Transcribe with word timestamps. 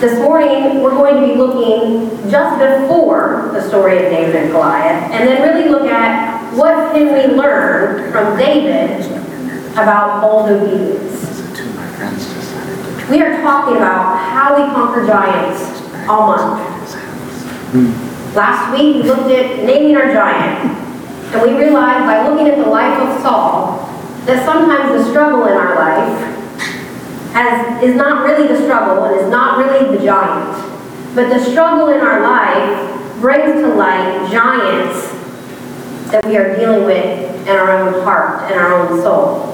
This 0.00 0.18
morning, 0.18 0.82
we're 0.82 0.90
going 0.90 1.20
to 1.20 1.26
be 1.26 1.34
looking 1.36 2.30
just 2.30 2.58
before 2.58 3.50
the 3.52 3.66
story 3.68 4.04
of 4.04 4.10
David 4.10 4.34
and 4.36 4.50
Goliath, 4.50 5.10
and 5.12 5.28
then 5.28 5.40
really 5.48 5.70
look 5.70 5.88
at 5.88 6.52
what 6.52 6.92
can 6.92 7.06
we 7.14 7.34
learn 7.34 8.10
from 8.12 8.36
David 8.36 9.06
about 9.72 10.20
bold 10.20 10.50
obedience. 10.50 11.40
We 13.08 13.22
are 13.22 13.40
talking 13.40 13.76
about 13.76 14.18
how 14.18 14.56
we 14.56 14.70
conquer 14.74 15.06
giants 15.06 15.62
all 16.08 16.26
month. 16.26 16.94
Last 18.34 18.72
week, 18.72 18.96
we 18.96 19.02
looked 19.04 19.30
at 19.30 19.64
naming 19.64 19.96
our 19.96 20.12
giant, 20.12 20.76
and 21.32 21.42
we 21.42 21.56
realized 21.56 22.04
by 22.04 22.28
looking 22.28 22.48
at 22.48 22.58
the 22.58 22.68
life 22.68 22.98
of 23.00 23.22
Saul 23.22 23.88
that 24.26 24.44
sometimes 24.44 25.02
the 25.02 25.08
struggle 25.10 25.46
in 25.46 25.52
our 25.52 25.76
life 25.76 26.33
has, 27.34 27.82
is 27.82 27.96
not 27.96 28.24
really 28.24 28.46
the 28.46 28.62
struggle 28.62 29.04
and 29.04 29.20
is 29.20 29.28
not 29.28 29.58
really 29.58 29.96
the 29.96 30.04
giant, 30.04 30.54
but 31.16 31.28
the 31.28 31.44
struggle 31.44 31.88
in 31.88 32.00
our 32.00 32.22
life 32.22 33.20
brings 33.20 33.60
to 33.60 33.74
light 33.74 34.30
giants 34.30 35.10
that 36.12 36.24
we 36.26 36.36
are 36.36 36.54
dealing 36.56 36.84
with 36.84 37.48
in 37.48 37.56
our 37.56 37.72
own 37.72 38.04
heart 38.04 38.42
and 38.42 38.54
our 38.60 38.74
own 38.74 39.02
soul. 39.02 39.50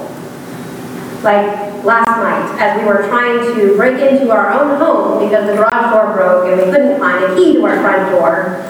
Like 1.23 1.83
last 1.83 2.21
night, 2.21 2.61
as 2.61 2.79
we 2.79 2.87
were 2.87 3.09
trying 3.09 3.57
to 3.57 3.77
break 3.77 3.99
into 3.99 4.31
our 4.31 4.53
own 4.53 4.79
home 4.79 5.25
because 5.27 5.47
the 5.47 5.57
garage 5.57 5.91
door 5.91 6.13
broke 6.13 6.49
and 6.49 6.61
we 6.61 6.71
couldn't 6.71 6.99
find 6.99 7.25
a 7.25 7.35
key 7.35 7.55
to 7.55 7.65
our 7.65 7.81
front 7.81 8.11
door, 8.11 8.67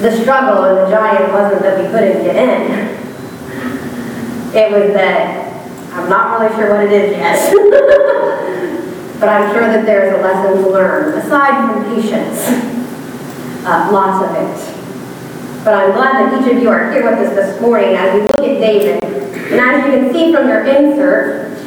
the 0.00 0.22
struggle 0.22 0.64
and 0.64 0.78
the 0.78 0.90
giant 0.90 1.30
wasn't 1.32 1.60
that 1.60 1.76
we 1.78 1.90
couldn't 1.90 2.24
get 2.24 2.36
in. 2.36 3.04
It 4.54 4.70
was 4.72 4.94
that 4.94 5.45
I'm 5.96 6.10
not 6.10 6.38
really 6.38 6.54
sure 6.56 6.74
what 6.74 6.84
it 6.84 6.92
is 6.92 7.12
yet. 7.16 7.52
but 9.20 9.28
I'm 9.30 9.52
sure 9.54 9.62
that 9.62 9.86
there's 9.86 10.18
a 10.18 10.22
lesson 10.22 10.62
to 10.62 10.70
learn, 10.70 11.14
aside 11.18 11.72
from 11.72 11.84
patience. 11.94 12.38
Uh, 13.64 13.88
lots 13.90 14.22
of 14.24 14.36
it. 14.36 15.64
But 15.64 15.74
I'm 15.74 15.92
glad 15.92 16.30
that 16.30 16.40
each 16.40 16.52
of 16.52 16.62
you 16.62 16.68
are 16.68 16.92
here 16.92 17.10
with 17.10 17.18
us 17.26 17.34
this 17.34 17.60
morning 17.60 17.96
as 17.96 18.14
we 18.14 18.20
look 18.20 18.38
at 18.38 18.60
David. 18.60 19.02
And 19.02 19.60
as 19.60 19.84
you 19.84 19.90
can 19.98 20.12
see 20.12 20.32
from 20.32 20.48
your 20.48 20.64
insert, 20.64 21.58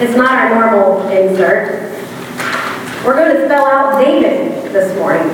it's 0.00 0.16
not 0.16 0.32
our 0.32 0.72
normal 0.72 1.06
insert. 1.08 1.92
We're 3.04 3.16
going 3.16 3.36
to 3.36 3.44
spell 3.44 3.66
out 3.66 4.02
David 4.02 4.72
this 4.72 4.96
morning 4.98 5.28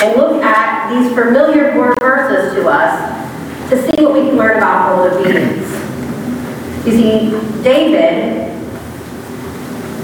and 0.00 0.16
look 0.16 0.42
at 0.42 0.90
these 0.90 1.12
familiar 1.14 1.72
verses 1.72 2.54
to 2.54 2.68
us 2.68 3.70
to 3.70 3.82
see 3.82 4.04
what 4.04 4.14
we 4.14 4.20
can 4.20 4.36
learn 4.36 4.58
about 4.58 4.96
bold 4.96 5.12
obedience. 5.14 5.67
You 6.84 6.92
see, 6.92 7.62
David, 7.62 8.54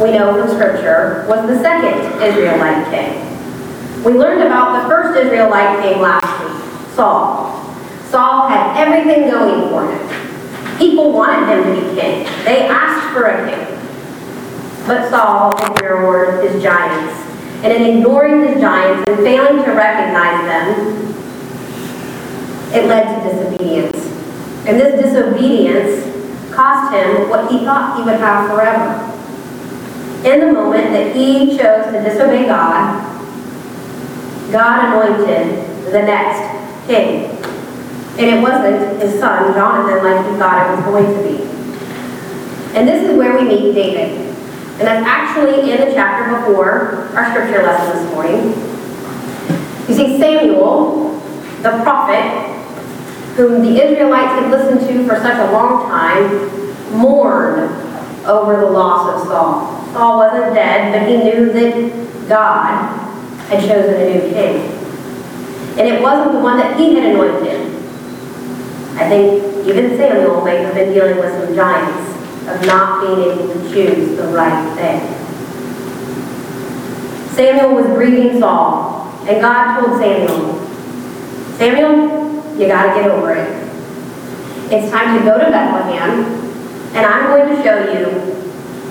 we 0.01 0.11
know 0.11 0.35
from 0.35 0.55
Scripture, 0.55 1.25
was 1.29 1.47
the 1.47 1.59
second 1.61 2.23
Israelite 2.23 2.91
king. 2.91 4.05
We 4.05 4.13
learned 4.13 4.43
about 4.43 4.83
the 4.83 4.89
first 4.89 5.19
Israelite 5.19 5.83
king 5.83 6.01
last 6.01 6.45
week, 6.45 6.95
Saul. 6.95 7.65
Saul 8.11 8.49
had 8.49 8.77
everything 8.77 9.31
going 9.31 9.71
for 9.71 9.91
him. 9.91 10.79
People 10.79 11.13
wanted 11.13 11.49
him 11.49 11.65
to 11.65 11.81
be 11.81 12.01
king. 12.01 12.25
They 12.45 12.69
asked 12.69 13.15
for 13.15 13.25
a 13.25 13.49
king. 13.49 13.79
But 14.87 15.09
Saul 15.09 15.55
ignored 15.75 16.45
his 16.45 16.63
giants. 16.63 17.15
And 17.65 17.73
in 17.73 17.97
ignoring 17.97 18.47
his 18.47 18.61
giants 18.61 19.09
and 19.09 19.19
failing 19.21 19.65
to 19.65 19.71
recognize 19.71 20.45
them, 20.45 21.15
it 22.75 22.87
led 22.87 23.23
to 23.23 23.31
disobedience. 23.31 23.97
And 24.67 24.79
this 24.79 25.03
disobedience 25.03 26.14
cost 26.55 26.95
him 26.95 27.29
what 27.29 27.51
he 27.51 27.65
thought 27.65 27.97
he 27.99 28.05
would 28.05 28.21
have 28.21 28.51
forever. 28.51 29.11
In 30.27 30.41
the 30.41 30.53
moment 30.53 30.93
that 30.93 31.15
he 31.15 31.57
chose 31.57 31.93
to 31.93 32.03
disobey 32.03 32.47
God, 32.47 33.11
God 34.51 34.85
anointed 34.87 35.93
the 35.93 36.03
next 36.03 36.87
king. 36.87 37.31
And 38.17 38.21
it 38.21 38.41
wasn't 38.41 39.03
his 39.03 39.19
son, 39.19 39.53
Jonathan, 39.55 40.05
like 40.05 40.25
he 40.31 40.39
thought 40.39 40.71
it 40.71 40.77
was 40.77 40.85
going 40.85 41.07
to 41.07 41.23
be. 41.23 41.55
And 42.77 42.89
this 42.89 43.03
is 43.09 43.19
where 43.19 43.37
we 43.37 43.45
meet 43.49 43.75
David. 43.75 44.35
And 44.79 44.83
that's 44.83 45.07
actually 45.07 45.71
in 45.71 45.81
the 45.81 45.93
chapter 45.93 46.39
before 46.39 47.09
our 47.17 47.31
scripture 47.31 47.63
lesson 47.63 48.03
this 48.03 48.13
morning. 48.13 48.75
You 49.89 49.95
see, 49.95 50.19
Samuel, 50.19 51.21
the 51.63 51.81
prophet, 51.83 52.54
whom 53.37 53.63
the 53.63 53.83
Israelites 53.83 54.41
had 54.41 54.51
listened 54.51 54.81
to 54.89 55.07
for 55.07 55.17
such 55.17 55.39
a 55.49 55.53
long 55.53 55.89
time, 55.89 56.99
mourned 56.99 57.71
over 58.27 58.61
the 58.61 58.71
loss 58.71 59.23
of 59.23 59.29
Saul. 59.29 59.85
Saul 59.93 60.19
wasn't 60.19 60.55
dead, 60.55 60.93
but 60.93 61.09
he 61.09 61.17
knew 61.19 61.53
that 61.53 62.29
God 62.29 63.05
had 63.49 63.61
chosen 63.61 63.95
a 63.95 64.15
new 64.15 64.21
king. 64.33 64.71
And 65.77 65.89
it 65.89 66.01
wasn't 66.01 66.33
the 66.33 66.41
one 66.41 66.59
that 66.59 66.79
he 66.79 66.95
had 66.95 67.13
anointed. 67.13 67.75
I 68.97 69.09
think 69.09 69.67
even 69.67 69.97
Samuel 69.97 70.45
may 70.45 70.59
have 70.63 70.75
been 70.75 70.93
dealing 70.95 71.17
with 71.17 71.33
some 71.45 71.55
giants 71.55 72.13
of 72.49 72.65
not 72.67 73.01
being 73.01 73.31
able 73.31 73.49
to 73.53 73.75
choose 73.75 74.17
the 74.17 74.29
right 74.29 74.75
thing. 74.77 75.01
Samuel 77.35 77.75
was 77.75 77.87
grieving 77.87 78.39
Saul, 78.39 79.09
and 79.27 79.41
God 79.41 79.81
told 79.81 79.99
Samuel, 79.99 80.61
Samuel, 81.57 82.24
you 82.59 82.67
got 82.69 82.95
to 82.95 83.01
get 83.01 83.11
over 83.11 83.33
it. 83.33 83.49
It's 84.73 84.91
time 84.91 85.19
to 85.19 85.25
go 85.25 85.39
to 85.39 85.51
Bethlehem, 85.51 86.25
and 86.95 87.07
I'm 87.07 87.27
going 87.27 87.57
to 87.57 87.63
show 87.63 87.93
you 87.93 88.35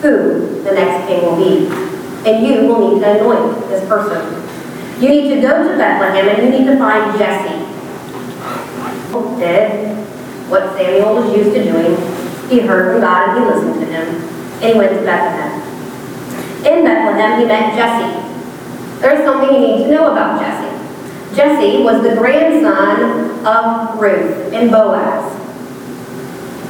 who 0.04 0.62
the 0.64 0.72
next 0.74 1.08
king 1.08 1.24
will 1.24 1.38
be. 1.38 1.68
And 2.26 2.46
you 2.46 2.68
will 2.68 2.94
need 2.96 3.02
to 3.02 3.20
anoint 3.20 3.68
this 3.70 3.88
person. 3.88 4.22
You 5.02 5.10
need 5.10 5.34
to 5.34 5.42
go 5.42 5.68
to 5.68 5.78
Bethlehem 5.78 6.28
and 6.30 6.44
you 6.44 6.60
need 6.60 6.66
to 6.72 6.78
find 6.78 7.18
Jesse. 7.18 7.70
Did 9.40 9.98
what 10.50 10.76
Samuel 10.78 11.16
was 11.16 11.38
used 11.38 11.54
to 11.56 11.64
doing. 11.64 11.96
He 12.50 12.60
heard 12.62 12.94
from 12.94 13.02
God 13.02 13.30
and 13.30 13.40
he 13.40 13.46
listened 13.46 13.80
to 13.82 13.86
him. 13.86 14.08
And 14.62 14.64
he 14.64 14.78
went 14.78 14.92
to 14.92 15.04
Bethlehem. 15.04 15.62
In 16.66 16.84
Bethlehem, 16.86 17.40
he 17.40 17.46
met 17.46 17.76
Jesse. 17.76 19.00
There's 19.02 19.26
something 19.26 19.54
you 19.54 19.60
need 19.60 19.84
to 19.84 19.92
know 19.92 20.12
about 20.12 20.40
Jesse. 20.40 20.73
Jesse 21.36 21.82
was 21.84 22.04
the 22.04 22.16
grandson 22.16 23.46
of 23.46 24.00
Ruth 24.00 24.54
and 24.54 24.70
Boaz. 24.70 25.40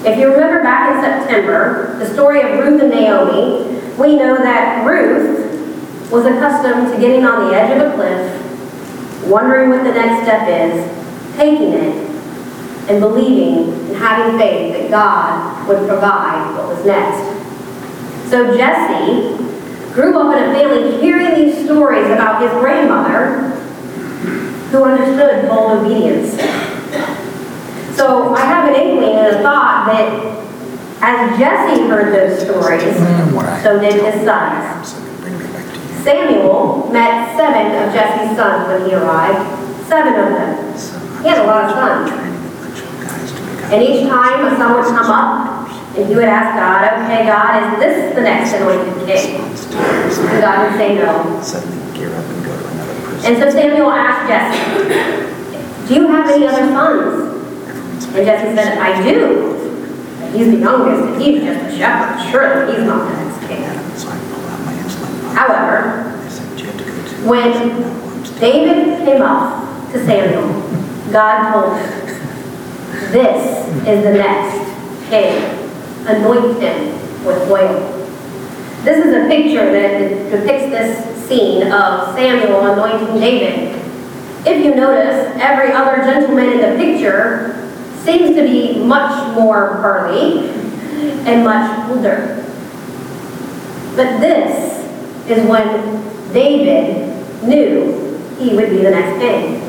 If 0.06 0.18
you 0.18 0.32
remember 0.32 0.64
back 0.64 0.96
in 0.96 1.02
September, 1.02 1.98
the 2.00 2.06
story 2.14 2.42
of 2.42 2.60
Ruth 2.60 2.82
and 2.82 2.90
Naomi, 2.90 3.80
we 3.98 4.16
know 4.16 4.38
that 4.38 4.86
Ruth 4.86 6.12
was 6.12 6.26
accustomed 6.26 6.94
to 6.94 7.00
getting 7.00 7.26
on 7.26 7.50
the 7.50 7.56
edge 7.56 7.76
of 7.76 7.92
a 7.92 7.96
cliff, 7.96 9.28
wondering 9.28 9.70
what 9.70 9.84
the 9.84 9.92
next 9.92 10.24
step 10.24 10.48
is, 10.48 11.36
taking 11.36 11.74
it, 11.74 12.10
and 12.90 13.00
believing 13.00 13.74
and 13.88 13.96
having 13.96 14.38
faith 14.38 14.74
that 14.74 14.90
God 14.90 15.68
would 15.68 15.88
provide 15.88 16.56
what 16.56 16.68
was 16.68 16.86
next. 16.86 18.30
So 18.30 18.56
Jesse 18.58 19.38
grew 19.94 20.20
up 20.20 20.36
in 20.36 20.50
a 20.50 20.54
family 20.54 21.00
hearing 21.00 21.36
these 21.36 21.64
stories 21.66 22.08
about 22.08 22.42
his 22.42 22.52
grandmother 22.52 23.53
who 24.74 24.84
understood 24.86 25.48
bold 25.48 25.86
obedience. 25.86 26.34
So 27.96 28.34
I 28.34 28.42
have 28.42 28.68
an 28.68 28.74
inkling 28.74 29.14
and 29.14 29.38
a 29.38 29.44
thought 29.44 29.86
that 29.86 30.34
as 31.00 31.38
Jesse 31.38 31.84
heard 31.88 32.12
those 32.12 32.42
stories, 32.42 32.82
so 33.62 33.80
did 33.80 34.02
his 34.02 34.26
sons. 34.26 34.96
Samuel 36.04 36.90
met 36.92 37.38
seven 37.38 37.88
of 37.88 37.94
Jesse's 37.94 38.36
sons 38.36 38.68
when 38.68 38.90
he 38.90 38.96
arrived. 38.96 39.46
Seven 39.86 40.14
of 40.16 40.30
them. 40.34 41.22
He 41.22 41.30
had 41.30 41.38
a 41.38 41.46
lot 41.46 41.66
of 41.66 41.72
sons. 41.76 42.10
And 43.72 43.84
each 43.84 44.10
time 44.10 44.46
a 44.46 44.58
son 44.58 44.74
would 44.74 44.86
come 44.86 45.12
up, 45.12 45.70
and 45.96 46.08
he 46.08 46.16
would 46.16 46.24
ask 46.24 46.58
God, 46.58 47.04
okay, 47.04 47.28
God, 47.28 47.74
is 47.74 47.80
this 47.80 48.16
the 48.16 48.22
next 48.22 48.54
anointed 48.54 49.06
king? 49.06 49.40
And 49.40 50.42
God 50.42 50.68
would 50.68 50.80
say 50.80 50.96
no. 50.96 51.40
Suddenly 51.44 51.96
gear 51.96 52.12
up 52.16 52.43
and 53.26 53.38
so 53.38 53.50
Samuel 53.50 53.90
asked 53.90 54.28
Jesse, 54.28 55.88
do 55.88 55.96
you 55.96 56.08
have 56.08 56.30
any 56.30 56.46
other 56.46 56.68
sons? 56.68 58.06
And 58.06 58.26
Jesse 58.26 58.56
said, 58.56 58.78
I 58.78 59.02
do. 59.02 59.54
He's 60.34 60.48
the 60.48 60.58
youngest, 60.58 61.14
and 61.14 61.22
he's 61.22 61.44
just 61.44 61.74
a 61.74 61.78
shepherd. 61.78 62.32
Surely 62.32 62.76
he's 62.76 62.86
not 62.86 63.10
the 63.10 63.16
next 63.24 63.48
king. 63.48 63.64
However, 65.36 66.12
when 67.28 67.52
David 68.40 69.06
came 69.06 69.22
up 69.22 69.92
to 69.92 70.06
Samuel, 70.06 70.48
God 71.12 71.54
told 71.54 71.78
him, 71.78 73.12
This 73.12 73.68
is 73.88 74.04
the 74.04 74.14
next 74.14 75.10
king. 75.10 75.64
Anoint 76.08 76.62
him 76.62 77.26
with 77.26 77.50
oil. 77.50 78.00
This 78.84 79.06
is 79.06 79.14
a 79.14 79.28
picture 79.28 79.72
that 79.72 80.30
depicts 80.30 80.72
this 80.72 81.13
scene 81.28 81.64
of 81.72 82.16
Samuel 82.16 82.66
anointing 82.68 83.20
David. 83.20 83.80
If 84.46 84.64
you 84.64 84.76
notice, 84.76 85.32
every 85.40 85.72
other 85.72 85.98
gentleman 85.98 86.50
in 86.50 86.58
the 86.58 86.78
picture 86.78 87.72
seems 88.04 88.36
to 88.36 88.44
be 88.44 88.84
much 88.84 89.36
more 89.36 89.76
burly 89.82 90.50
and 91.26 91.44
much 91.44 91.90
older. 91.90 92.44
But 93.96 94.20
this 94.20 94.84
is 95.30 95.48
when 95.48 96.04
David 96.34 97.44
knew 97.44 98.20
he 98.40 98.56
would 98.56 98.70
be 98.70 98.78
the 98.78 98.92
next 98.92 99.20
king. 99.20 99.62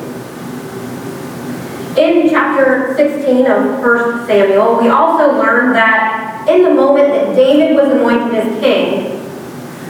In 1.97 2.29
chapter 2.29 2.95
16 2.97 3.47
of 3.47 3.81
1 3.81 4.27
Samuel, 4.27 4.81
we 4.81 4.89
also 4.89 5.39
learn 5.39 5.73
that 5.75 6.45
in 6.49 6.65
the 6.65 6.71
moment 6.71 7.09
that 7.09 7.37
David 7.37 7.77
was 7.77 7.93
anointed 7.93 8.35
as 8.35 8.61
king, 8.61 9.14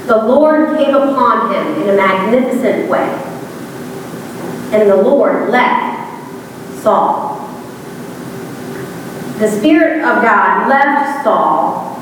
the 0.06 0.16
Lord 0.16 0.76
came 0.76 0.94
upon 0.94 1.54
him 1.54 1.82
in 1.82 1.88
a 1.88 1.96
magnificent 1.96 2.90
way. 2.90 3.08
And 4.72 4.90
the 4.90 4.96
Lord 4.96 5.50
left 5.50 6.82
Saul. 6.82 7.38
The 9.38 9.50
Spirit 9.50 10.04
of 10.04 10.22
God 10.22 10.68
left 10.68 11.24
Saul 11.24 11.96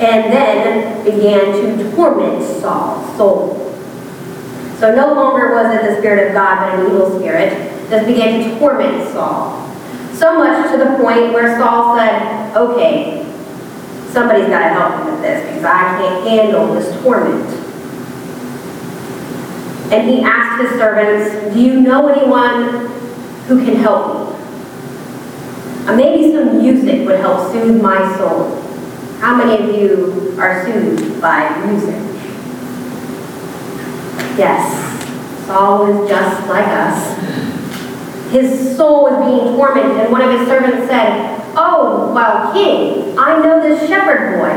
and 0.00 0.32
then 0.32 1.04
began 1.04 1.52
to 1.52 1.94
torment 1.94 2.42
Saul's 2.42 3.16
soul. 3.16 3.72
So 4.78 4.94
no 4.94 5.14
longer 5.14 5.54
was 5.54 5.74
it 5.74 5.88
the 5.88 5.98
Spirit 5.98 6.28
of 6.28 6.34
God, 6.34 6.58
but 6.58 6.80
an 6.80 6.86
evil 6.86 7.18
spirit 7.18 7.50
that 7.88 8.06
began 8.06 8.42
to 8.42 8.58
torment 8.58 9.08
Saul. 9.12 9.62
So 10.12 10.38
much 10.38 10.70
to 10.72 10.78
the 10.78 10.96
point 11.02 11.32
where 11.32 11.58
Saul 11.58 11.96
said, 11.96 12.56
okay, 12.56 13.25
somebody's 14.10 14.48
got 14.48 14.60
to 14.60 14.68
help 14.74 15.04
me 15.04 15.12
with 15.12 15.22
this 15.22 15.46
because 15.46 15.64
I 15.64 15.98
can't 15.98 16.28
handle 16.28 16.74
this 16.74 17.02
torment. 17.02 17.46
And 19.92 20.08
he 20.08 20.22
asked 20.22 20.62
his 20.62 20.78
servants, 20.80 21.54
do 21.54 21.60
you 21.60 21.80
know 21.80 22.08
anyone 22.08 22.88
who 23.46 23.64
can 23.64 23.76
help 23.76 24.30
me? 24.30 24.36
Uh, 25.86 25.94
maybe 25.96 26.32
some 26.32 26.58
music 26.58 27.06
would 27.06 27.20
help 27.20 27.52
soothe 27.52 27.80
my 27.80 28.16
soul. 28.18 28.60
How 29.20 29.36
many 29.36 29.62
of 29.62 29.74
you 29.74 30.34
are 30.38 30.64
soothed 30.64 31.20
by 31.20 31.64
music? 31.64 31.94
Yes, 34.36 35.46
Saul 35.46 35.86
was 35.86 36.08
just 36.08 36.48
like 36.48 36.66
us. 36.66 37.16
His 38.32 38.76
soul 38.76 39.04
was 39.04 39.24
being 39.24 39.56
tormented, 39.56 39.96
and 39.98 40.10
one 40.10 40.22
of 40.22 40.36
his 40.36 40.48
servants 40.48 40.88
said, 40.88 41.35
Oh, 41.58 42.12
well, 42.14 42.52
king, 42.52 43.18
I 43.18 43.38
know 43.38 43.62
this 43.62 43.88
shepherd 43.88 44.38
boy 44.38 44.54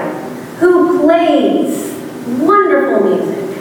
who 0.59 0.99
plays 0.99 1.93
wonderful 2.41 3.09
music. 3.09 3.57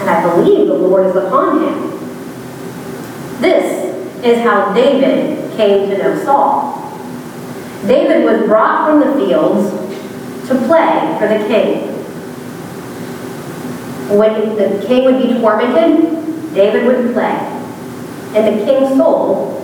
And 0.00 0.10
I 0.10 0.34
believe 0.34 0.68
the 0.68 0.74
Lord 0.74 1.06
is 1.06 1.16
upon 1.16 1.62
him. 1.64 1.90
This 3.40 4.22
is 4.22 4.42
how 4.42 4.74
David 4.74 5.56
came 5.56 5.88
to 5.88 5.96
know 5.96 6.22
Saul. 6.22 6.82
David 7.86 8.24
was 8.24 8.46
brought 8.46 8.86
from 8.86 9.00
the 9.00 9.26
fields 9.26 9.70
to 10.48 10.54
play 10.66 11.16
for 11.18 11.26
the 11.26 11.38
king. 11.48 11.88
When 14.18 14.56
the 14.56 14.84
king 14.86 15.04
would 15.06 15.22
be 15.22 15.40
tormented, 15.40 16.54
David 16.54 16.86
would 16.86 17.14
play, 17.14 17.36
and 18.34 18.60
the 18.60 18.64
king's 18.64 18.96
soul 18.96 19.55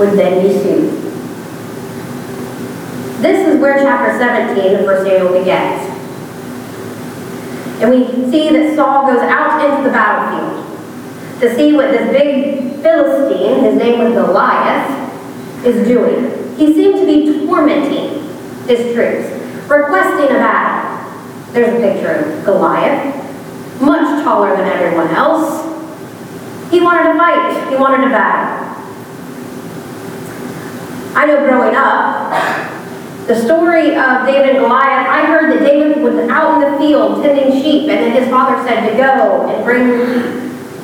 would 0.00 0.18
then 0.18 0.42
be 0.42 0.52
soothed. 0.62 0.96
This 3.22 3.46
is 3.46 3.60
where 3.60 3.76
chapter 3.78 4.18
17 4.18 4.76
of 4.76 4.84
1 4.86 5.04
Samuel 5.04 5.38
begins. 5.38 5.82
And 7.82 7.90
we 7.90 8.06
see 8.30 8.48
that 8.48 8.74
Saul 8.74 9.06
goes 9.06 9.20
out 9.20 9.62
into 9.62 9.86
the 9.86 9.92
battlefield 9.92 11.40
to 11.40 11.54
see 11.54 11.74
what 11.74 11.90
this 11.90 12.10
big 12.10 12.80
Philistine, 12.82 13.62
his 13.62 13.76
name 13.76 13.98
was 13.98 14.14
Goliath, 14.14 15.66
is 15.66 15.86
doing. 15.86 16.56
He 16.56 16.72
seemed 16.72 16.98
to 17.00 17.06
be 17.06 17.46
tormenting 17.46 18.24
his 18.66 18.94
troops, 18.94 19.28
requesting 19.68 20.34
a 20.34 20.38
battle. 20.38 21.52
There's 21.52 21.74
a 21.74 21.78
picture 21.78 22.38
of 22.38 22.44
Goliath, 22.46 23.82
much 23.82 24.24
taller 24.24 24.56
than 24.56 24.66
everyone 24.66 25.08
else. 25.08 25.66
He 26.70 26.80
wanted 26.80 27.12
to 27.12 27.18
fight, 27.18 27.68
he 27.68 27.76
wanted 27.76 28.04
to 28.04 28.10
battle. 28.10 28.49
I 31.14 31.26
know 31.26 31.44
growing 31.44 31.74
up, 31.74 32.30
the 33.26 33.40
story 33.44 33.96
of 33.96 34.26
David 34.26 34.50
and 34.50 34.58
Goliath, 34.58 35.06
I 35.08 35.26
heard 35.26 35.52
that 35.52 35.64
David 35.64 36.02
was 36.02 36.14
out 36.30 36.62
in 36.62 36.72
the 36.72 36.78
field 36.78 37.22
tending 37.22 37.60
sheep, 37.62 37.88
and 37.88 37.98
then 37.98 38.12
his 38.12 38.30
father 38.30 38.62
said 38.66 38.88
to 38.90 38.96
go 38.96 39.48
and 39.48 39.64
bring 39.64 39.86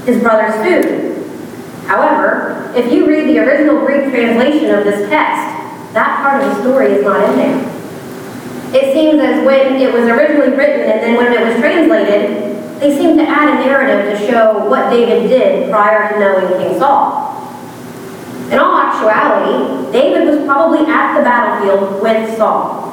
his 0.05 0.21
brother's 0.23 0.55
food. 0.63 1.17
However, 1.87 2.73
if 2.75 2.93
you 2.93 3.07
read 3.07 3.29
the 3.29 3.39
original 3.39 3.85
Greek 3.85 4.11
translation 4.11 4.75
of 4.75 4.85
this 4.85 5.09
text, 5.09 5.95
that 5.95 6.21
part 6.21 6.43
of 6.43 6.51
the 6.51 6.63
story 6.63 6.93
is 6.93 7.05
not 7.05 7.29
in 7.31 7.37
there. 7.37 7.77
It 8.75 8.93
seems 8.93 9.21
as 9.21 9.47
when 9.47 9.77
it 9.77 9.93
was 9.93 10.05
originally 10.05 10.57
written 10.57 10.91
and 10.91 11.01
then 11.01 11.17
when 11.17 11.33
it 11.33 11.41
was 11.41 11.57
translated, 11.59 12.81
they 12.81 12.97
seem 12.97 13.17
to 13.17 13.23
add 13.23 13.49
a 13.49 13.65
narrative 13.65 14.19
to 14.19 14.27
show 14.27 14.69
what 14.69 14.91
David 14.91 15.29
did 15.29 15.71
prior 15.71 16.13
to 16.13 16.19
knowing 16.19 16.49
King 16.61 16.79
Saul. 16.79 17.36
In 18.51 18.59
all 18.59 18.77
actuality, 18.79 19.91
David 19.93 20.29
was 20.29 20.45
probably 20.45 20.87
at 20.87 21.19
the 21.19 21.25
battlefield 21.25 22.01
with 22.01 22.37
Saul 22.37 22.87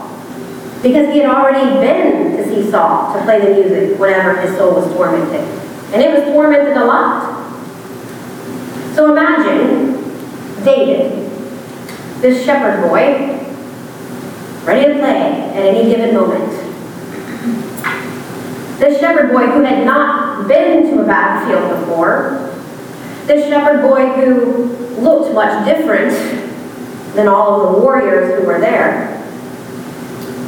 because 0.81 1.13
he 1.13 1.19
had 1.19 1.29
already 1.29 1.79
been 1.79 2.35
to 2.35 2.43
see 2.43 2.69
Saul 2.69 3.13
to 3.13 3.23
play 3.23 3.39
the 3.39 3.53
music 3.53 3.99
whenever 3.99 4.41
his 4.41 4.57
soul 4.57 4.75
was 4.75 4.91
tormented. 4.93 5.41
And 5.93 6.01
it 6.01 6.11
was 6.11 6.23
tormented 6.33 6.75
a 6.75 6.85
lot. 6.85 7.33
So 8.95 9.11
imagine 9.11 9.93
David, 10.63 11.29
this 12.21 12.43
shepherd 12.43 12.87
boy, 12.89 13.39
ready 14.65 14.93
to 14.93 14.99
play 14.99 15.51
at 15.51 15.55
any 15.55 15.89
given 15.89 16.15
moment. 16.15 16.51
This 18.79 18.99
shepherd 18.99 19.31
boy 19.31 19.45
who 19.47 19.61
had 19.61 19.85
not 19.85 20.47
been 20.47 20.89
to 20.89 21.01
a 21.01 21.05
battlefield 21.05 21.79
before, 21.79 22.52
this 23.25 23.47
shepherd 23.47 23.81
boy 23.81 24.05
who 24.13 24.65
looked 25.01 25.33
much 25.33 25.65
different 25.65 26.11
than 27.15 27.27
all 27.27 27.61
of 27.61 27.75
the 27.75 27.81
warriors 27.81 28.39
who 28.39 28.47
were 28.47 28.59
there, 28.59 29.21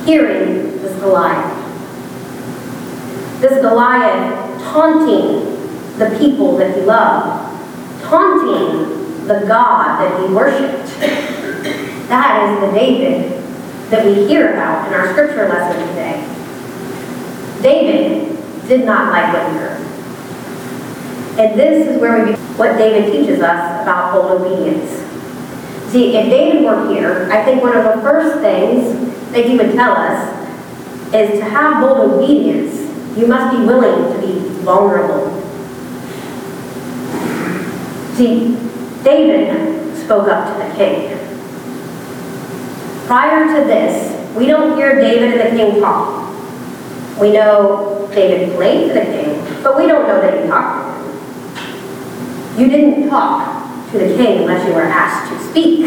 hearing 0.06 0.81
this 0.81 1.00
Goliath. 1.00 1.62
This 3.42 3.62
Goliath 3.62 4.62
taunting 4.63 5.56
the 5.98 6.16
people 6.19 6.57
that 6.57 6.75
he 6.75 6.81
loved, 6.81 8.04
taunting 8.04 9.27
the 9.27 9.45
God 9.48 10.01
that 10.01 10.22
he 10.22 10.33
worshiped. 10.33 11.00
That 12.10 12.50
is 12.50 12.60
the 12.60 12.77
David 12.77 13.42
that 13.89 14.06
we 14.06 14.27
hear 14.27 14.51
about 14.54 14.88
in 14.88 14.94
our 14.94 15.12
scripture 15.12 15.48
lesson 15.48 15.88
today. 15.89 16.22
David 17.62 18.67
did 18.67 18.86
not 18.86 19.12
like 19.12 19.34
heard. 19.53 19.82
And 21.38 21.60
this 21.60 21.88
is 21.88 22.00
where 22.00 22.25
we 22.25 22.36
what 22.57 22.77
David 22.77 23.12
teaches 23.12 23.41
us 23.41 23.81
about 23.81 24.13
bold 24.13 24.41
obedience. 24.41 24.89
See, 25.91 26.15
if 26.15 26.29
David 26.29 26.63
were 26.63 26.89
here, 26.89 27.29
I 27.31 27.43
think 27.43 27.62
one 27.62 27.75
of 27.75 27.83
the 27.83 28.01
first 28.01 28.41
things 28.41 29.31
that 29.31 29.45
he 29.45 29.57
would 29.57 29.74
tell 29.74 29.91
us 29.91 31.13
is 31.13 31.39
to 31.39 31.45
have 31.45 31.81
bold 31.81 32.12
obedience, 32.12 32.75
you 33.17 33.27
must 33.27 33.57
be 33.57 33.65
willing 33.65 34.13
to 34.13 34.19
be 34.25 34.50
vulnerable. 34.63 35.41
See, 38.15 38.55
David 39.03 39.97
spoke 39.97 40.27
up 40.27 40.51
to 40.51 40.67
the 40.67 40.75
king. 40.75 41.17
Prior 43.05 43.59
to 43.59 43.67
this, 43.67 44.35
we 44.35 44.47
don't 44.47 44.77
hear 44.77 44.95
David 44.95 45.39
and 45.39 45.51
the 45.51 45.57
king 45.57 45.81
talk. 45.81 46.31
We 47.19 47.31
know 47.31 48.09
David 48.13 48.55
played 48.55 48.89
for 48.89 49.00
the 49.00 49.05
king, 49.05 49.63
but 49.63 49.77
we 49.77 49.88
don't 49.88 50.07
know 50.07 50.19
that 50.21 50.41
he 50.41 50.50
talked. 50.50 50.95
You 52.57 52.69
didn't 52.69 53.09
talk 53.09 53.91
to 53.91 53.97
the 53.97 54.15
king 54.15 54.43
unless 54.43 54.65
you 54.65 54.74
were 54.74 54.83
asked 54.83 55.29
to 55.29 55.50
speak. 55.51 55.81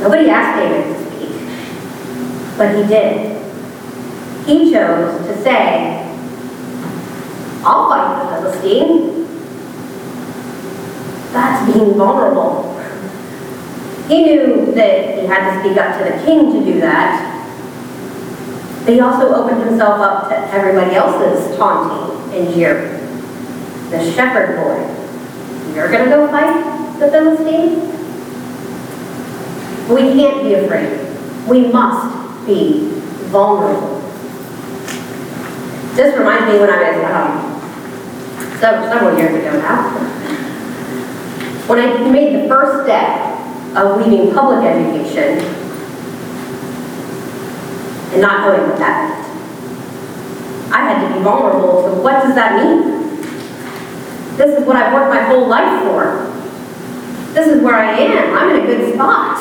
Nobody 0.00 0.30
asked 0.30 0.58
David 0.58 0.96
to 0.96 1.04
speak, 1.10 2.56
but 2.56 2.74
he 2.74 2.86
did. 2.88 3.38
He 4.46 4.72
chose 4.72 5.26
to 5.26 5.42
say, 5.42 6.08
I'll 7.64 7.88
fight 7.90 8.24
the 8.24 8.50
Philistine. 8.50 9.26
That's 11.32 11.72
being 11.72 11.94
vulnerable. 11.94 12.72
He 14.08 14.24
knew 14.24 14.72
that 14.74 15.18
he 15.18 15.26
had 15.26 15.52
to 15.52 15.60
speak 15.60 15.76
up 15.76 15.98
to 15.98 16.04
the 16.04 16.24
king 16.24 16.50
to 16.50 16.64
do 16.72 16.80
that, 16.80 17.28
but 18.86 18.94
he 18.94 19.00
also 19.00 19.34
opened 19.34 19.62
himself 19.64 20.00
up 20.00 20.30
to 20.30 20.36
everybody 20.54 20.96
else's 20.96 21.56
taunting 21.58 22.34
and 22.34 22.54
jeering. 22.54 23.01
The 23.92 24.10
shepherd 24.12 24.56
boy, 24.56 25.74
you're 25.74 25.90
going 25.90 26.04
to 26.04 26.10
go 26.10 26.26
fight 26.28 26.98
the 26.98 27.10
Philistine? 27.10 27.90
We 29.86 30.14
can't 30.14 30.42
be 30.42 30.54
afraid. 30.54 31.46
We 31.46 31.70
must 31.70 32.46
be 32.46 32.88
vulnerable. 33.28 34.00
This 35.94 36.16
reminds 36.16 36.50
me 36.50 36.58
when 36.58 36.70
I 36.70 36.96
was 36.96 37.04
um, 37.12 38.58
several, 38.58 38.88
several 38.88 39.18
years 39.18 39.34
ago 39.34 39.60
now, 39.60 39.90
when 41.68 41.78
I 41.78 42.10
made 42.10 42.42
the 42.42 42.48
first 42.48 42.84
step 42.86 43.76
of 43.76 44.00
leaving 44.00 44.32
public 44.34 44.64
education 44.64 45.38
and 48.12 48.22
not 48.22 48.40
knowing 48.40 48.70
what 48.70 48.78
that 48.78 49.08
meant. 49.10 49.22
I 50.72 50.80
had 50.80 51.08
to 51.08 51.14
be 51.14 51.22
vulnerable 51.22 51.82
to 51.82 52.00
what 52.00 52.22
does 52.22 52.34
that 52.34 52.64
mean? 52.64 52.91
This 54.36 54.58
is 54.58 54.66
what 54.66 54.76
I've 54.76 54.92
worked 54.92 55.10
my 55.10 55.22
whole 55.22 55.46
life 55.46 55.82
for. 55.84 56.30
This 57.34 57.48
is 57.48 57.62
where 57.62 57.74
I 57.74 57.92
am. 57.92 58.36
I'm 58.36 58.56
in 58.56 58.62
a 58.62 58.66
good 58.66 58.94
spot. 58.94 59.38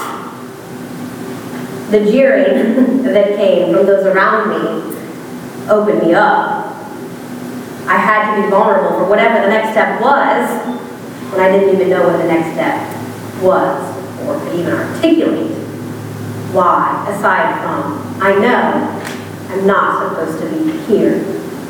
The 1.91 2.12
jeering 2.12 3.03
that 3.03 3.36
came 3.36 3.74
from 3.74 3.86
those 3.86 4.05
around 4.05 4.50
me 4.50 4.98
opened 5.69 6.07
me 6.07 6.13
up. 6.13 6.67
I 7.88 7.98
had 7.98 8.36
to 8.36 8.41
be 8.43 8.50
vulnerable 8.50 8.98
for 8.98 9.10
whatever 9.10 9.41
the 9.41 9.50
next 9.50 9.71
step 9.71 10.00
was 10.00 10.50
when 11.31 11.41
I 11.41 11.51
didn't 11.51 11.75
even 11.75 11.89
know 11.89 12.07
what 12.07 12.17
the 12.17 12.27
next 12.27 12.53
step 12.53 12.79
was 13.41 13.98
or 14.25 14.39
could 14.39 14.60
even 14.60 14.74
articulate 14.74 15.62
why, 16.53 17.05
aside 17.10 17.62
from, 17.62 18.21
I 18.21 18.38
know 18.38 19.01
I'm 19.50 19.65
not 19.65 20.10
supposed 20.10 20.39
to 20.41 20.50
be 20.50 20.77
here 20.83 21.15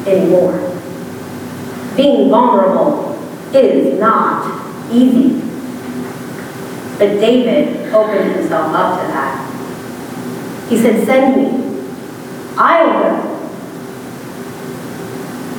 anymore. 0.07 0.57
Being 1.95 2.29
vulnerable 2.29 3.10
is 3.53 3.99
not 3.99 4.91
easy. 4.91 5.39
But 6.97 7.19
David 7.19 7.93
opened 7.93 8.35
himself 8.35 8.73
up 8.75 9.01
to 9.01 9.07
that. 9.07 10.67
He 10.69 10.77
said, 10.77 11.05
Send 11.05 11.35
me. 11.35 11.71
I'll 12.57 12.93
go. 12.93 13.31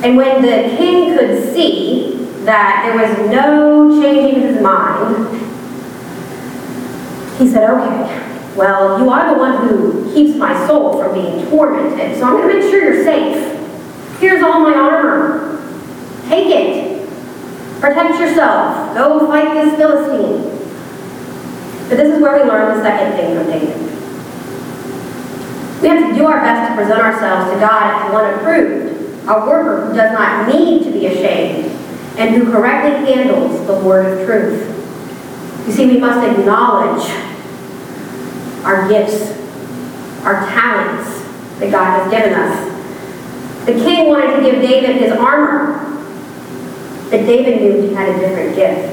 And 0.03 0.17
when 0.17 0.41
the 0.41 0.75
king 0.77 1.17
could 1.17 1.53
see 1.53 2.25
that 2.45 2.83
there 2.85 3.07
was 3.07 3.29
no 3.29 4.01
changing 4.01 4.41
his 4.41 4.61
mind, 4.61 5.27
he 7.37 7.49
said, 7.49 7.69
Okay, 7.69 8.55
well, 8.55 8.99
you 8.99 9.09
are 9.09 9.33
the 9.33 9.39
one 9.39 9.67
who 9.67 10.13
keeps 10.13 10.37
my 10.37 10.67
soul 10.67 11.01
from 11.01 11.13
being 11.13 11.49
tormented, 11.49 12.17
so 12.17 12.25
I'm 12.25 12.37
going 12.37 12.49
to 12.49 12.59
make 12.59 12.69
sure 12.69 12.93
you're 12.93 13.03
safe. 13.03 13.59
Here's 14.19 14.43
all 14.43 14.59
my 14.61 14.73
armor. 14.73 15.59
Take 16.27 16.47
it. 16.47 16.92
Protect 17.83 18.17
yourself. 18.17 18.95
Go 18.95 19.27
fight 19.27 19.53
this 19.55 19.75
Philistine. 19.75 20.43
But 21.89 21.97
this 21.97 22.15
is 22.15 22.21
where 22.21 22.41
we 22.41 22.49
learn 22.49 22.77
the 22.77 22.81
second 22.81 23.17
thing 23.17 23.35
from 23.35 23.47
David. 23.47 23.75
We 25.81 25.89
have 25.89 26.09
to 26.09 26.15
do 26.15 26.25
our 26.25 26.39
best 26.39 26.71
to 26.71 26.75
present 26.77 27.01
ourselves 27.01 27.51
to 27.51 27.59
God 27.59 28.05
as 28.05 28.13
one 28.13 28.33
approved, 28.35 29.27
a 29.27 29.45
worker 29.45 29.87
who 29.87 29.95
does 29.97 30.13
not 30.13 30.47
need 30.47 30.85
to 30.85 30.91
be 30.91 31.07
ashamed, 31.07 31.65
and 32.17 32.33
who 32.33 32.49
correctly 32.53 33.13
handles 33.13 33.67
the 33.67 33.77
word 33.85 34.17
of 34.17 34.25
truth. 34.25 35.67
You 35.67 35.73
see, 35.73 35.85
we 35.87 35.97
must 35.97 36.25
acknowledge 36.25 37.03
our 38.63 38.87
gifts, 38.87 39.37
our 40.23 40.47
talents 40.47 41.19
that 41.59 41.69
God 41.69 41.99
has 41.99 42.09
given 42.09 42.33
us. 42.33 43.65
The 43.65 43.73
king 43.73 44.07
wanted 44.07 44.37
to 44.37 44.41
give 44.41 44.61
David 44.61 45.01
his 45.01 45.11
armor, 45.11 45.82
but 47.13 47.27
David 47.27 47.61
knew 47.61 47.79
he 47.79 47.93
had 47.93 48.09
a 48.09 48.17
different 48.17 48.55
gift. 48.55 48.89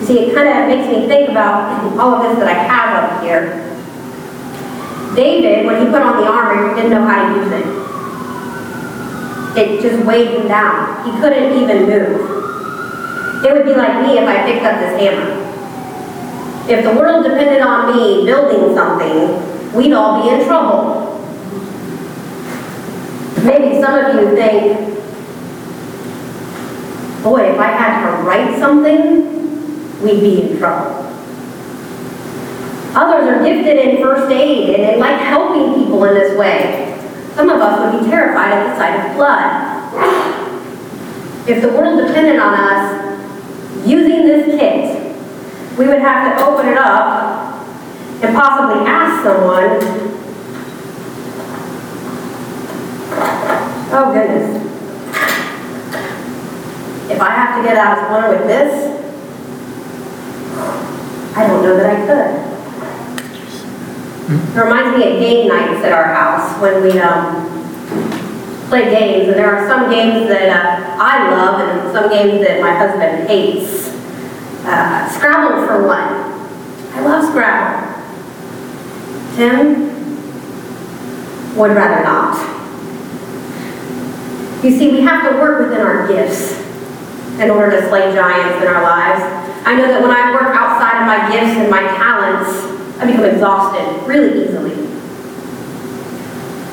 You 0.00 0.06
see, 0.06 0.18
it 0.20 0.34
kind 0.34 0.48
of 0.48 0.66
makes 0.66 0.88
me 0.88 1.06
think 1.06 1.28
about 1.28 1.84
all 1.98 2.14
of 2.14 2.22
this 2.22 2.38
that 2.38 2.48
I 2.48 2.54
have 2.54 3.04
up 3.04 3.22
here. 3.22 3.68
David, 5.14 5.66
when 5.66 5.84
he 5.84 5.92
put 5.92 6.00
on 6.00 6.22
the 6.22 6.26
armor, 6.26 6.74
didn't 6.74 6.90
know 6.90 7.04
how 7.04 7.28
to 7.28 7.34
use 7.38 7.52
it. 7.52 7.66
It 9.58 9.82
just 9.82 10.06
weighed 10.06 10.40
him 10.40 10.48
down. 10.48 11.04
He 11.04 11.10
couldn't 11.20 11.52
even 11.52 11.82
move. 11.82 13.44
It 13.44 13.52
would 13.52 13.66
be 13.66 13.74
like 13.74 14.06
me 14.06 14.16
if 14.16 14.26
I 14.26 14.50
picked 14.50 14.64
up 14.64 14.80
this 14.80 14.98
hammer. 14.98 15.44
If 16.66 16.82
the 16.82 16.94
world 16.98 17.24
depended 17.24 17.60
on 17.60 17.94
me 17.94 18.24
building 18.24 18.74
something, 18.74 19.74
we'd 19.74 19.92
all 19.92 20.22
be 20.22 20.30
in 20.30 20.46
trouble. 20.46 21.20
Maybe 23.44 23.82
some 23.82 23.94
of 24.02 24.14
you 24.14 24.34
think, 24.34 24.97
boy, 27.28 27.52
if 27.52 27.58
I 27.58 27.66
had 27.66 28.00
to 28.06 28.22
write 28.22 28.58
something, 28.58 30.02
we'd 30.02 30.20
be 30.20 30.42
in 30.42 30.58
trouble. 30.58 31.04
Others 32.94 33.28
are 33.28 33.44
gifted 33.44 33.76
in 33.76 34.02
first 34.02 34.32
aid 34.32 34.74
and 34.74 34.82
they 34.82 34.98
like 34.98 35.20
helping 35.20 35.82
people 35.82 36.04
in 36.04 36.14
this 36.14 36.36
way. 36.38 36.98
Some 37.34 37.50
of 37.50 37.60
us 37.60 37.92
would 37.92 38.00
be 38.00 38.10
terrified 38.10 38.52
at 38.52 38.70
the 38.70 38.76
sight 38.76 39.10
of 39.10 39.16
blood. 39.16 39.68
If 41.46 41.62
the 41.62 41.68
world 41.68 42.06
depended 42.06 42.40
on 42.40 42.54
us 42.54 43.86
using 43.86 44.26
this 44.26 44.58
kit, 44.58 45.78
we 45.78 45.86
would 45.86 46.00
have 46.00 46.38
to 46.38 46.44
open 46.44 46.66
it 46.66 46.78
up 46.78 47.66
and 48.22 48.34
possibly 48.34 48.86
ask 48.86 49.22
someone, 49.22 49.78
oh 53.92 54.12
goodness, 54.12 54.67
if 57.10 57.20
I 57.20 57.30
have 57.30 57.56
to 57.56 57.62
get 57.66 57.76
out 57.76 57.98
of 57.98 58.10
one 58.10 58.28
with 58.30 58.46
this, 58.46 58.98
I 61.36 61.46
don't 61.46 61.62
know 61.62 61.76
that 61.76 61.86
I 61.86 62.06
could. 62.06 62.48
It 64.30 64.60
reminds 64.62 64.98
me 64.98 65.12
of 65.12 65.18
game 65.20 65.48
nights 65.48 65.84
at 65.84 65.92
our 65.92 66.12
house 66.12 66.60
when 66.60 66.82
we 66.82 66.98
um, 66.98 67.48
play 68.68 68.90
games, 68.90 69.28
and 69.28 69.36
there 69.36 69.54
are 69.54 69.66
some 69.66 69.88
games 69.90 70.28
that 70.28 70.50
uh, 70.50 70.96
I 71.00 71.30
love 71.30 71.60
and 71.60 71.92
some 71.92 72.10
games 72.10 72.46
that 72.46 72.60
my 72.60 72.74
husband 72.74 73.26
hates. 73.26 73.88
Uh, 74.66 75.08
Scrabble 75.08 75.66
for 75.66 75.86
one. 75.86 76.12
I 76.92 77.00
love 77.00 77.24
Scrabble. 77.30 77.86
Tim 79.36 79.88
would 81.56 81.70
rather 81.70 82.02
not. 82.04 82.36
You 84.62 84.76
see, 84.76 84.90
we 84.90 85.00
have 85.02 85.30
to 85.30 85.38
work 85.38 85.60
within 85.70 85.86
our 85.86 86.06
gifts 86.06 86.67
in 87.40 87.50
order 87.50 87.80
to 87.80 87.88
slay 87.88 88.12
giants 88.12 88.62
in 88.62 88.68
our 88.68 88.82
lives. 88.82 89.22
I 89.64 89.76
know 89.76 89.86
that 89.86 90.02
when 90.02 90.10
I 90.10 90.32
work 90.34 90.54
outside 90.56 91.00
of 91.00 91.06
my 91.06 91.30
gifts 91.30 91.56
and 91.58 91.70
my 91.70 91.82
talents, 91.96 92.50
I 92.98 93.06
become 93.06 93.24
exhausted 93.24 94.06
really 94.08 94.44
easily. 94.44 94.74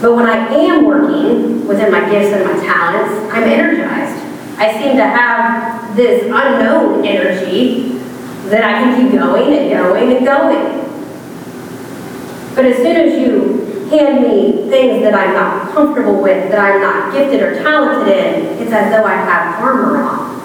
But 0.02 0.16
when 0.16 0.26
I 0.26 0.48
am 0.54 0.86
working 0.86 1.68
within 1.68 1.92
my 1.92 2.10
gifts 2.10 2.34
and 2.34 2.44
my 2.46 2.66
talents, 2.66 3.34
I'm 3.34 3.44
energized. 3.44 4.24
I 4.58 4.74
seem 4.82 4.98
to 4.98 5.04
have 5.04 5.96
this 5.96 6.24
unknown 6.24 7.06
energy 7.06 8.00
that 8.50 8.64
I 8.64 8.74
can 8.74 9.02
keep 9.02 9.20
going 9.20 9.54
and 9.54 9.70
going 9.72 10.18
and 10.18 10.26
going. 10.26 10.86
But 12.56 12.66
as 12.66 12.78
soon 12.78 12.96
as 12.96 13.20
you 13.20 13.90
hand 13.90 14.24
me 14.24 14.70
things 14.70 15.04
that 15.04 15.14
I'm 15.14 15.34
not 15.34 15.74
comfortable 15.74 16.22
with, 16.22 16.50
that 16.50 16.60
I'm 16.60 16.82
not 16.82 17.14
gifted 17.14 17.42
or 17.42 17.56
talented 17.56 18.08
in, 18.08 18.46
it's 18.62 18.72
as 18.72 18.92
though 18.92 19.06
I 19.06 19.16
have 19.16 19.62
armor 19.62 20.02
on. 20.02 20.45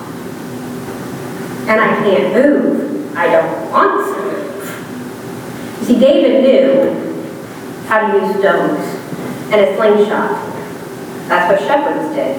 And 1.71 1.81
I 1.81 1.95
can't 2.03 2.35
move. 2.35 3.17
I 3.17 3.31
don't 3.31 3.71
want 3.71 4.05
to 4.05 4.23
move. 4.23 5.79
You 5.79 5.85
see, 5.87 6.00
David 6.00 6.43
knew 6.43 7.87
how 7.87 8.11
to 8.11 8.19
use 8.19 8.39
stones 8.41 8.81
and 9.53 9.61
a 9.61 9.77
slingshot. 9.77 10.35
That's 11.29 11.47
what 11.49 11.61
shepherds 11.61 12.12
did. 12.17 12.37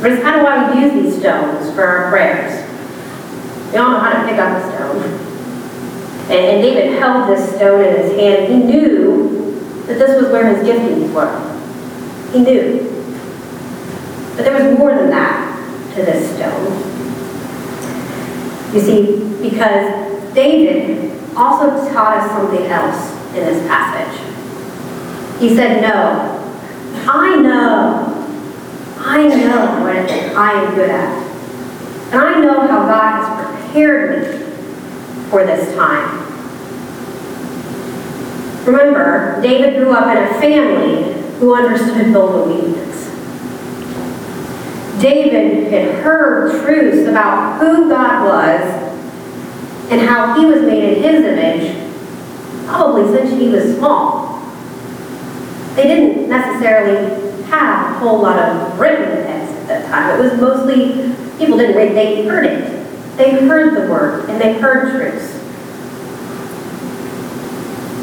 But 0.00 0.12
it's 0.12 0.22
kind 0.22 0.36
of 0.36 0.44
why 0.44 0.72
we 0.72 0.82
use 0.82 0.92
these 0.92 1.18
stones 1.18 1.74
for 1.74 1.82
our 1.82 2.08
prayers. 2.08 2.52
We 3.72 3.78
all 3.78 3.90
know 3.90 3.98
how 3.98 4.22
to 4.22 4.28
pick 4.28 4.38
up 4.38 4.56
a 4.56 4.76
stone. 4.76 5.02
And, 6.30 6.62
David 6.62 7.00
held 7.00 7.28
this 7.28 7.56
stone 7.56 7.84
in 7.84 7.96
his 7.96 8.12
hand. 8.16 8.52
He 8.52 8.58
knew 8.58 9.82
that 9.88 9.98
this 9.98 10.22
was 10.22 10.30
where 10.30 10.54
his 10.54 10.64
giftings 10.64 11.12
were. 11.12 11.40
He 12.30 12.44
knew. 12.44 12.78
But 14.36 14.44
there 14.44 14.68
was 14.68 14.78
more 14.78 14.94
than 14.94 15.10
that 15.10 15.94
to 15.96 16.02
this 16.04 16.32
stone. 16.36 16.93
You 18.74 18.80
see, 18.80 19.40
because 19.40 20.34
David 20.34 21.12
also 21.36 21.92
taught 21.92 22.16
us 22.18 22.30
something 22.32 22.66
else 22.66 23.12
in 23.28 23.44
this 23.44 23.66
passage. 23.68 24.20
He 25.40 25.54
said, 25.54 25.80
No, 25.80 26.40
I 27.06 27.36
know 27.36 28.14
I 29.06 29.28
know 29.28 29.82
what 29.82 29.96
I 30.36 30.52
am 30.52 30.74
good 30.74 30.88
at. 30.88 31.24
And 32.10 32.20
I 32.20 32.40
know 32.40 32.66
how 32.66 32.86
God 32.86 33.22
has 33.22 33.60
prepared 33.60 34.22
me 34.22 34.38
for 35.28 35.44
this 35.44 35.74
time. 35.76 36.20
Remember, 38.64 39.42
David 39.42 39.76
grew 39.76 39.92
up 39.92 40.06
in 40.16 40.22
a 40.22 40.40
family 40.40 41.12
who 41.38 41.54
understood 41.54 42.14
both 42.14 42.48
obedience. 42.48 42.93
David 45.04 45.70
had 45.70 46.02
heard 46.02 46.64
truths 46.64 47.06
about 47.06 47.60
who 47.60 47.90
God 47.90 48.24
was 48.24 48.62
and 49.90 50.00
how 50.00 50.40
he 50.40 50.46
was 50.46 50.62
made 50.62 50.96
in 50.96 51.02
his 51.02 51.22
image, 51.26 52.66
probably 52.66 53.14
since 53.14 53.38
he 53.38 53.50
was 53.50 53.76
small. 53.76 54.40
They 55.74 55.82
didn't 55.82 56.30
necessarily 56.30 57.42
have 57.48 57.96
a 57.96 57.98
whole 57.98 58.22
lot 58.22 58.38
of 58.38 58.80
written 58.80 59.26
text 59.26 59.52
at 59.52 59.68
that 59.68 59.90
time. 59.90 60.18
It 60.18 60.22
was 60.22 60.40
mostly, 60.40 61.14
people 61.36 61.58
didn't 61.58 61.76
read, 61.76 61.94
they 61.94 62.24
heard 62.24 62.46
it. 62.46 63.18
They 63.18 63.46
heard 63.46 63.74
the 63.74 63.92
word 63.92 64.30
and 64.30 64.40
they 64.40 64.58
heard 64.58 64.90
truths. 64.90 65.34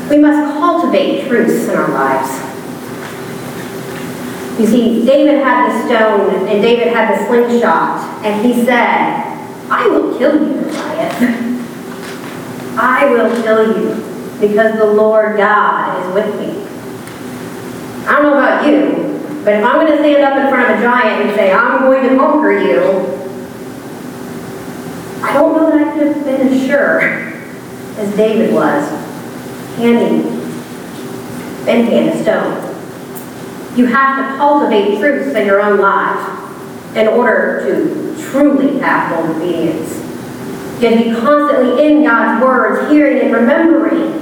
We 0.07 0.19
must 0.19 0.53
cultivate 0.59 1.27
truths 1.27 1.67
in 1.67 1.75
our 1.75 1.89
lives. 1.89 2.50
You 4.59 4.67
see, 4.67 5.05
David 5.05 5.43
had 5.43 5.71
the 5.71 5.85
stone 5.85 6.47
and 6.47 6.61
David 6.61 6.89
had 6.93 7.17
the 7.17 7.25
slingshot, 7.27 8.23
and 8.23 8.45
he 8.45 8.63
said, 8.65 9.31
I 9.69 9.87
will 9.87 10.17
kill 10.17 10.33
you, 10.33 10.61
Goliath. 10.61 11.17
I 12.77 13.05
will 13.09 13.41
kill 13.41 13.77
you 13.77 13.95
because 14.39 14.77
the 14.77 14.85
Lord 14.85 15.37
God 15.37 16.05
is 16.05 16.13
with 16.13 16.35
me. 16.39 16.61
I 18.05 18.21
don't 18.21 18.23
know 18.23 18.33
about 18.33 18.67
you, 18.67 19.41
but 19.43 19.53
if 19.53 19.63
I'm 19.63 19.85
going 19.85 19.91
to 19.91 19.97
stand 19.99 20.23
up 20.23 20.37
in 20.37 20.49
front 20.49 20.71
of 20.71 20.79
a 20.79 20.81
giant 20.81 21.27
and 21.27 21.35
say, 21.35 21.53
I'm 21.53 21.81
going 21.81 22.09
to 22.09 22.15
conquer 22.17 22.51
you, 22.51 22.81
I 25.23 25.33
don't 25.33 25.55
know 25.55 25.69
that 25.69 25.87
I 25.87 25.97
could 25.97 26.07
have 26.15 26.25
been 26.25 26.47
as 26.47 26.65
sure 26.65 26.99
as 26.99 28.15
David 28.15 28.53
was, 28.53 28.89
handing 29.77 30.23
Benton 31.65 32.09
a 32.09 32.21
stone. 32.23 32.70
You 33.75 33.85
have 33.85 34.17
to 34.17 34.37
cultivate 34.37 34.99
truths 34.99 35.33
in 35.33 35.45
your 35.45 35.61
own 35.61 35.79
life 35.79 36.95
in 36.95 37.07
order 37.07 37.61
to 37.65 38.21
truly 38.21 38.79
have 38.79 39.15
full 39.15 39.35
obedience. 39.35 39.95
You 40.81 40.89
have 40.89 40.99
to 40.99 41.03
be 41.05 41.15
constantly 41.21 41.85
in 41.85 42.03
God's 42.03 42.43
words, 42.43 42.91
hearing 42.91 43.21
and 43.21 43.33
remembering 43.33 44.19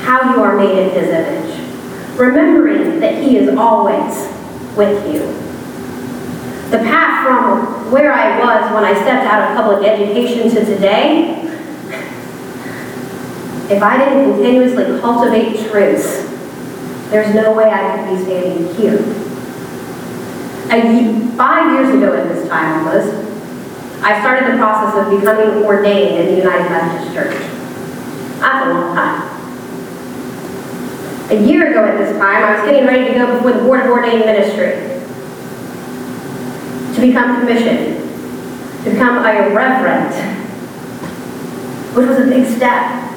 how 0.00 0.34
you 0.34 0.42
are 0.42 0.56
made 0.56 0.78
in 0.78 0.90
His 0.90 1.08
image. 1.08 2.18
Remembering 2.18 3.00
that 3.00 3.22
He 3.22 3.36
is 3.36 3.54
always 3.56 4.28
with 4.76 5.04
you. 5.12 5.20
The 6.70 6.78
path 6.78 7.26
from 7.26 7.90
where 7.92 8.12
I 8.12 8.38
was 8.38 8.72
when 8.72 8.84
I 8.84 8.94
stepped 8.94 9.26
out 9.26 9.50
of 9.50 9.56
public 9.56 9.86
education 9.86 10.48
to 10.50 10.64
today, 10.64 11.42
if 13.70 13.82
I 13.82 13.98
didn't 13.98 14.32
continuously 14.32 15.00
cultivate 15.00 15.70
truths, 15.70 16.33
there's 17.10 17.34
no 17.34 17.52
way 17.54 17.70
I 17.70 17.96
could 17.96 18.16
be 18.16 18.24
standing 18.24 18.74
here. 18.74 18.98
Five 21.36 21.72
years 21.72 21.94
ago 21.94 22.14
at 22.16 22.28
this 22.28 22.48
time 22.48 22.86
almost, 22.86 23.12
I 24.02 24.20
started 24.20 24.52
the 24.52 24.56
process 24.58 24.94
of 25.04 25.10
becoming 25.18 25.64
ordained 25.64 26.16
in 26.18 26.26
the 26.26 26.36
United 26.42 26.70
Methodist 26.70 27.12
Church. 27.12 27.34
That's 28.38 28.66
a 28.66 28.68
long 28.70 28.94
time. 28.94 29.30
A 31.30 31.34
year 31.44 31.70
ago 31.70 31.84
at 31.84 31.96
this 31.98 32.16
time, 32.16 32.44
I 32.44 32.54
was 32.54 32.64
getting 32.70 32.86
ready 32.86 33.12
to 33.12 33.18
go 33.18 33.26
before 33.34 33.52
the 33.52 33.60
Board 33.60 33.80
of 33.80 33.90
Ordained 33.90 34.26
Ministry 34.26 34.72
to 36.94 37.00
become 37.00 37.40
commissioned, 37.40 37.98
to 38.84 38.90
become 38.90 39.18
a 39.18 39.50
reverend, 39.54 40.14
which 41.96 42.06
was 42.08 42.18
a 42.18 42.26
big 42.26 42.46
step. 42.56 43.13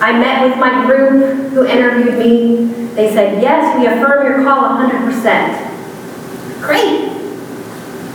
I 0.00 0.12
met 0.12 0.48
with 0.48 0.58
my 0.58 0.86
group 0.86 1.50
who 1.52 1.66
interviewed 1.66 2.18
me. 2.18 2.66
They 2.94 3.12
said, 3.12 3.42
yes, 3.42 3.76
we 3.78 3.86
affirm 3.86 4.24
your 4.26 4.44
call 4.44 4.78
100%. 4.78 6.62
Great. 6.62 7.10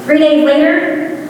Three 0.05 0.19
days 0.19 0.45
later, 0.45 1.27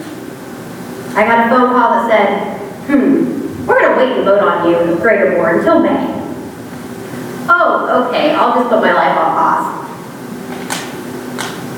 I 1.16 1.26
got 1.26 1.48
a 1.48 1.50
phone 1.50 1.70
call 1.70 1.92
that 1.92 2.08
said, 2.10 2.58
hmm, 2.88 3.66
we're 3.66 3.80
going 3.80 3.94
to 3.94 3.98
wait 3.98 4.12
and 4.18 4.26
vote 4.26 4.44
on 4.44 4.70
you 4.70 4.78
in 4.80 5.00
Greater 5.00 5.32
Board 5.32 5.58
until 5.58 5.80
May. 5.80 6.22
Oh, 7.50 8.08
okay, 8.08 8.34
I'll 8.36 8.54
just 8.56 8.70
put 8.70 8.80
my 8.82 8.94
life 8.94 9.18
on 9.18 9.36
pause. 9.36 9.80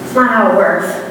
It's 0.06 0.16
not 0.16 0.30
how 0.30 0.52
it 0.52 0.58
works. 0.58 1.05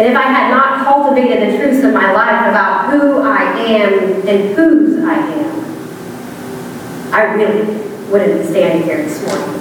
And 0.00 0.08
if 0.08 0.16
I 0.16 0.22
had 0.22 0.48
not 0.48 0.86
cultivated 0.86 1.42
the 1.42 1.58
truths 1.58 1.84
of 1.84 1.92
my 1.92 2.10
life 2.14 2.48
about 2.48 2.88
who 2.88 3.20
I 3.20 3.42
am 3.52 4.26
and 4.26 4.56
whose 4.56 5.04
I 5.04 5.18
am, 5.18 7.12
I 7.12 7.34
really 7.34 7.66
wouldn't 8.08 8.40
be 8.40 8.46
standing 8.48 8.84
here 8.84 9.02
this 9.02 9.20
morning. 9.26 9.60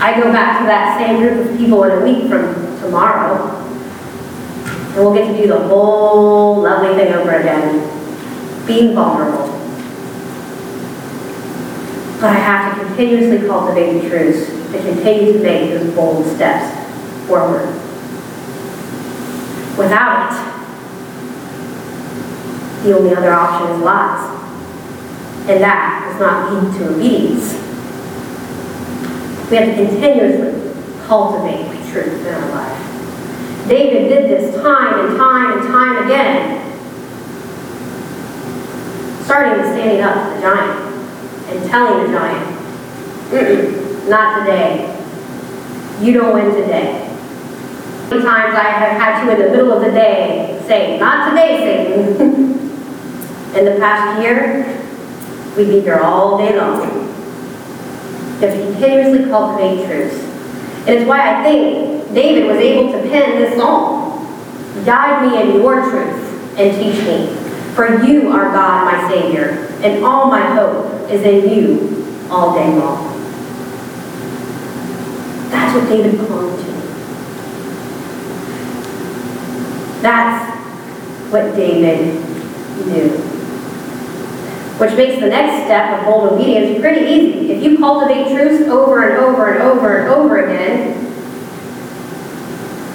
I 0.00 0.18
go 0.18 0.32
back 0.32 0.60
to 0.60 0.64
that 0.68 0.98
same 0.98 1.18
group 1.18 1.50
of 1.50 1.58
people 1.58 1.84
in 1.84 1.98
a 1.98 2.00
week 2.02 2.30
from 2.30 2.54
tomorrow, 2.80 3.46
and 4.64 4.96
we'll 4.96 5.12
get 5.12 5.30
to 5.30 5.36
do 5.36 5.48
the 5.48 5.68
whole 5.68 6.62
lovely 6.62 6.94
thing 6.94 7.12
over 7.12 7.32
again, 7.32 8.66
being 8.66 8.94
vulnerable. 8.94 9.48
But 12.22 12.30
I 12.30 12.38
have 12.38 12.78
to 12.78 12.86
continuously 12.86 13.46
cultivate 13.46 14.00
the 14.00 14.08
truths 14.08 14.46
to 14.72 14.78
continue 14.78 15.34
to 15.34 15.40
make 15.40 15.72
those 15.72 15.94
bold 15.94 16.24
steps 16.24 17.28
forward. 17.28 17.82
Without 19.76 20.32
it, 20.32 20.36
the 22.84 22.96
only 22.96 23.14
other 23.14 23.32
option 23.32 23.76
is 23.76 23.82
lies. 23.82 24.22
And 25.48 25.62
that 25.62 26.08
does 26.08 26.18
not 26.20 26.52
lead 26.52 26.78
to 26.78 26.94
obedience. 26.94 27.52
We 29.50 29.56
have 29.58 29.76
to 29.76 29.86
continuously 29.86 30.52
cultivate 31.06 31.68
the 31.70 31.90
truth 31.90 32.26
in 32.26 32.34
our 32.34 32.48
life. 32.50 33.68
David 33.68 34.08
did 34.08 34.30
this 34.30 34.54
time 34.62 35.06
and 35.06 35.16
time 35.18 35.58
and 35.58 35.68
time 35.68 36.04
again, 36.04 36.62
starting 39.24 39.60
with 39.60 39.72
standing 39.72 40.00
up 40.00 40.14
to 40.14 40.34
the 40.34 40.40
giant 40.40 40.80
and 41.48 41.70
telling 41.70 42.10
the 42.10 42.18
giant, 42.18 44.08
not 44.08 44.38
today. 44.40 44.92
You 46.00 46.12
don't 46.12 46.34
win 46.34 46.54
today. 46.54 47.05
Many 48.10 48.22
times 48.22 48.54
I 48.54 48.68
have 48.68 49.00
had 49.00 49.24
to, 49.24 49.32
in 49.32 49.38
the 49.42 49.50
middle 49.50 49.72
of 49.72 49.80
the 49.80 49.90
day, 49.90 50.62
say, 50.68 50.96
not 50.96 51.28
today, 51.30 51.58
Satan. 51.58 52.20
in 53.56 53.64
the 53.64 53.80
past 53.80 54.22
year, 54.22 54.64
we'd 55.56 55.68
be 55.68 55.80
here 55.80 55.98
all 55.98 56.38
day 56.38 56.56
long. 56.56 56.80
To 58.40 58.48
continuously 58.48 59.24
cultivate 59.28 59.86
truths. 59.86 60.22
And 60.86 60.90
it's 60.90 61.08
why 61.08 61.40
I 61.40 61.42
think 61.42 62.14
David 62.14 62.46
was 62.46 62.58
able 62.58 62.92
to 62.92 63.08
pen 63.08 63.40
this 63.40 63.58
song. 63.58 64.22
Guide 64.84 65.28
me 65.28 65.40
in 65.40 65.60
your 65.60 65.80
truth 65.90 66.56
and 66.56 66.76
teach 66.76 67.04
me. 67.04 67.34
For 67.74 68.04
you 68.04 68.30
are 68.30 68.52
God, 68.52 68.84
my 68.84 69.10
Savior, 69.10 69.68
and 69.82 70.04
all 70.04 70.30
my 70.30 70.54
hope 70.54 71.10
is 71.10 71.22
in 71.22 71.50
you 71.50 72.28
all 72.30 72.54
day 72.54 72.68
long. 72.78 73.12
That's 75.50 75.74
what 75.74 75.88
David 75.88 76.24
clung 76.26 76.56
to. 76.56 76.85
That's 80.02 80.54
what 81.32 81.56
David 81.56 82.14
knew. 82.86 83.10
Which 84.78 84.94
makes 84.94 85.20
the 85.20 85.28
next 85.28 85.64
step 85.64 85.98
of 85.98 86.04
bold 86.04 86.32
obedience 86.34 86.80
pretty 86.80 87.06
easy. 87.06 87.52
If 87.52 87.62
you 87.62 87.78
cultivate 87.78 88.34
truths 88.34 88.68
over 88.68 89.08
and 89.08 89.18
over 89.18 89.52
and 89.52 89.62
over 89.62 89.96
and 89.96 90.08
over 90.08 90.44
again, 90.44 91.02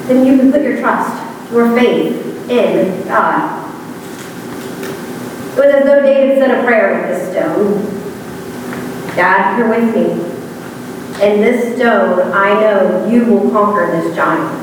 then 0.07 0.25
you 0.25 0.37
can 0.37 0.51
put 0.51 0.61
your 0.61 0.79
trust, 0.79 1.51
your 1.51 1.75
faith 1.75 2.49
in 2.49 3.07
God. 3.07 3.59
It 5.51 5.57
was 5.57 5.73
as 5.73 5.85
though 5.85 6.01
David 6.01 6.37
said 6.37 6.51
a 6.51 6.63
prayer 6.63 7.01
with 7.01 7.09
this 7.09 7.31
stone. 7.31 8.01
God, 9.15 9.57
you're 9.57 9.69
with 9.69 9.93
me. 9.95 10.31
And 11.21 11.41
this 11.43 11.75
stone, 11.75 12.31
I 12.31 12.53
know 12.61 13.07
you 13.07 13.25
will 13.25 13.51
conquer 13.51 13.87
this 13.91 14.15
giant. 14.15 14.60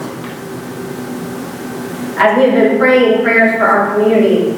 As 2.20 2.36
we 2.36 2.50
have 2.50 2.52
been 2.54 2.78
praying 2.80 3.22
prayers 3.22 3.56
for 3.58 3.64
our 3.64 3.94
community, 3.94 4.52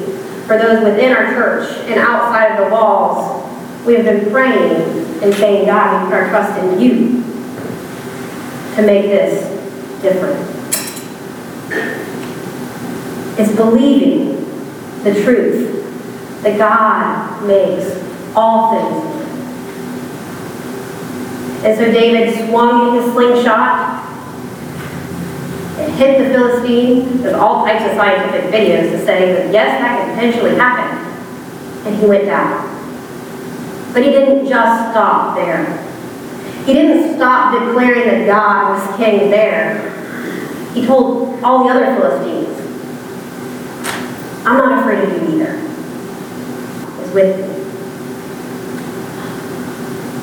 for 0.47 0.57
those 0.57 0.83
within 0.83 1.11
our 1.15 1.31
church 1.31 1.69
and 1.87 1.99
outside 1.99 2.59
of 2.59 2.65
the 2.65 2.73
walls, 2.73 3.47
we 3.85 3.93
have 3.93 4.05
been 4.05 4.31
praying 4.31 4.81
and 5.21 5.31
saying, 5.35 5.67
God, 5.67 6.03
we 6.03 6.09
put 6.09 6.15
our 6.15 6.29
trust 6.29 6.59
in 6.59 6.81
you 6.81 7.21
to 8.75 8.81
make 8.81 9.03
this 9.03 9.43
different. 10.01 10.39
It's 13.39 13.55
believing 13.55 14.43
the 15.03 15.23
truth 15.23 16.41
that 16.41 16.57
God 16.57 17.45
makes 17.45 18.03
all 18.35 18.71
things. 18.71 19.21
And 21.63 21.77
so 21.77 21.91
David 21.91 22.49
swung 22.49 22.95
his 22.95 23.13
slingshot 23.13 24.10
hit 25.91 26.17
the 26.19 26.33
Philistine. 26.33 27.21
There's 27.21 27.35
all 27.35 27.65
types 27.65 27.83
of 27.85 27.97
scientific 27.97 28.51
videos 28.51 28.91
to 28.91 29.05
say 29.05 29.33
that 29.33 29.53
yes, 29.53 29.79
that 29.79 30.05
could 30.05 30.15
potentially 30.15 30.55
happen. 30.55 30.97
And 31.85 31.95
he 31.95 32.05
went 32.05 32.25
down. 32.25 32.67
But 33.93 34.03
he 34.03 34.11
didn't 34.11 34.47
just 34.47 34.91
stop 34.91 35.35
there. 35.35 35.87
He 36.65 36.73
didn't 36.73 37.15
stop 37.15 37.53
declaring 37.53 38.07
that 38.07 38.25
God 38.25 38.71
was 38.71 38.97
king 38.97 39.29
there. 39.29 39.89
He 40.73 40.85
told 40.85 41.43
all 41.43 41.63
the 41.63 41.69
other 41.73 41.95
Philistines, 41.95 42.57
I'm 44.45 44.57
not 44.57 44.79
afraid 44.79 45.03
of 45.03 45.11
you 45.11 45.35
either. 45.35 45.55
Is 47.01 47.11
with 47.13 47.39
me. 47.39 47.61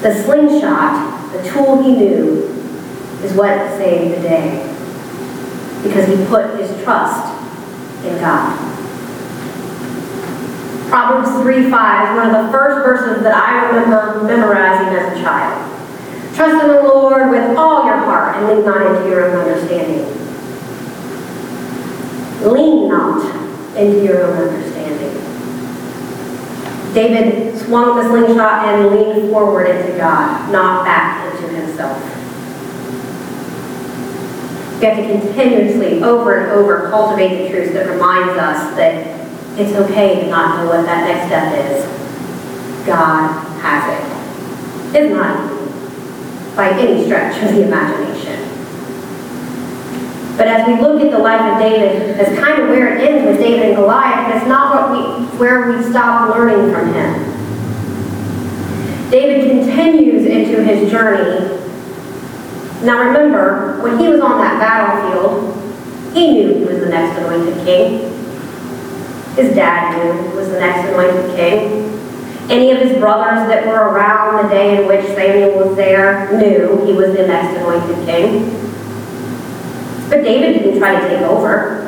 The 0.02 0.22
slingshot, 0.24 1.32
the 1.32 1.42
tool 1.50 1.82
he 1.82 1.92
knew, 1.92 2.44
is 3.22 3.32
what 3.34 3.76
saved 3.76 4.18
the 4.18 4.22
day. 4.22 4.67
Because 5.82 6.08
he 6.08 6.24
put 6.26 6.58
his 6.58 6.82
trust 6.82 7.34
in 8.04 8.18
God. 8.18 8.68
Proverbs 10.88 11.30
3 11.42 11.70
5 11.70 12.08
is 12.08 12.16
one 12.16 12.34
of 12.34 12.46
the 12.46 12.52
first 12.52 12.84
verses 12.84 13.22
that 13.22 13.34
I 13.34 13.66
remember 13.68 14.24
memorizing 14.24 14.88
as 14.96 15.18
a 15.18 15.22
child. 15.22 15.64
Trust 16.34 16.64
in 16.64 16.68
the 16.68 16.82
Lord 16.82 17.30
with 17.30 17.56
all 17.56 17.84
your 17.84 17.98
heart 17.98 18.36
and 18.36 18.46
lean 18.48 18.64
not 18.64 18.86
into 18.86 19.10
your 19.10 19.30
own 19.30 19.48
understanding. 19.48 20.06
Lean 22.42 22.88
not 22.88 23.76
into 23.76 24.04
your 24.04 24.22
own 24.22 24.48
understanding. 24.48 25.28
David 26.94 27.58
swung 27.58 27.96
the 27.96 28.08
slingshot 28.08 28.64
and 28.68 28.90
leaned 28.90 29.30
forward 29.30 29.66
into 29.66 29.98
God, 29.98 30.50
not 30.50 30.84
back 30.84 31.34
into 31.34 31.54
himself. 31.54 32.17
We 34.78 34.86
have 34.86 34.96
to 34.96 35.20
continuously, 35.20 36.02
over 36.04 36.38
and 36.38 36.52
over, 36.52 36.88
cultivate 36.88 37.42
the 37.42 37.50
truth 37.50 37.72
that 37.72 37.90
reminds 37.90 38.38
us 38.38 38.76
that 38.76 39.18
it's 39.58 39.74
okay 39.74 40.22
to 40.22 40.30
not 40.30 40.56
know 40.56 40.70
what 40.70 40.86
that 40.86 41.04
next 41.04 41.26
step 41.26 41.52
is. 41.66 42.86
God 42.86 43.26
has 43.58 43.82
it. 43.92 44.96
It's 44.96 45.12
not 45.12 45.58
by 46.54 46.70
any 46.78 47.04
stretch 47.04 47.42
of 47.42 47.56
the 47.56 47.66
imagination. 47.66 48.44
But 50.36 50.46
as 50.46 50.68
we 50.68 50.80
look 50.80 51.02
at 51.02 51.10
the 51.10 51.18
life 51.18 51.40
of 51.40 51.58
David, 51.58 52.16
that's 52.16 52.38
kind 52.38 52.62
of 52.62 52.68
where 52.68 52.96
it 52.96 53.00
ends 53.02 53.26
with 53.26 53.40
David 53.40 53.70
and 53.70 53.74
Goliath, 53.74 54.36
it's 54.36 54.46
not 54.46 54.92
what 54.92 54.92
we, 54.92 55.26
where 55.38 55.72
we 55.72 55.82
stop 55.90 56.32
learning 56.36 56.72
from 56.72 56.94
him. 56.94 57.28
David 59.10 59.50
continues 59.50 60.24
into 60.24 60.62
his 60.62 60.88
journey. 60.88 61.57
Now 62.82 63.08
remember, 63.08 63.80
when 63.82 63.98
he 63.98 64.08
was 64.08 64.20
on 64.20 64.38
that 64.38 64.60
battlefield, 64.60 65.54
he 66.14 66.32
knew 66.32 66.54
he 66.54 66.64
was 66.64 66.78
the 66.78 66.88
next 66.88 67.18
anointed 67.18 67.64
king. 67.64 68.12
His 69.34 69.54
dad 69.54 69.96
knew 69.96 70.30
he 70.30 70.36
was 70.36 70.48
the 70.48 70.60
next 70.60 70.88
anointed 70.88 71.34
king. 71.36 71.84
Any 72.48 72.70
of 72.70 72.78
his 72.78 72.98
brothers 72.98 73.48
that 73.48 73.66
were 73.66 73.90
around 73.90 74.44
the 74.44 74.48
day 74.48 74.80
in 74.80 74.88
which 74.88 75.04
Samuel 75.06 75.58
was 75.58 75.76
there 75.76 76.32
knew 76.38 76.86
he 76.86 76.92
was 76.92 77.14
the 77.14 77.26
next 77.26 77.56
anointed 77.58 78.06
king. 78.06 78.50
But 80.08 80.22
David 80.22 80.62
didn't 80.62 80.78
try 80.78 81.00
to 81.00 81.08
take 81.08 81.20
over. 81.22 81.84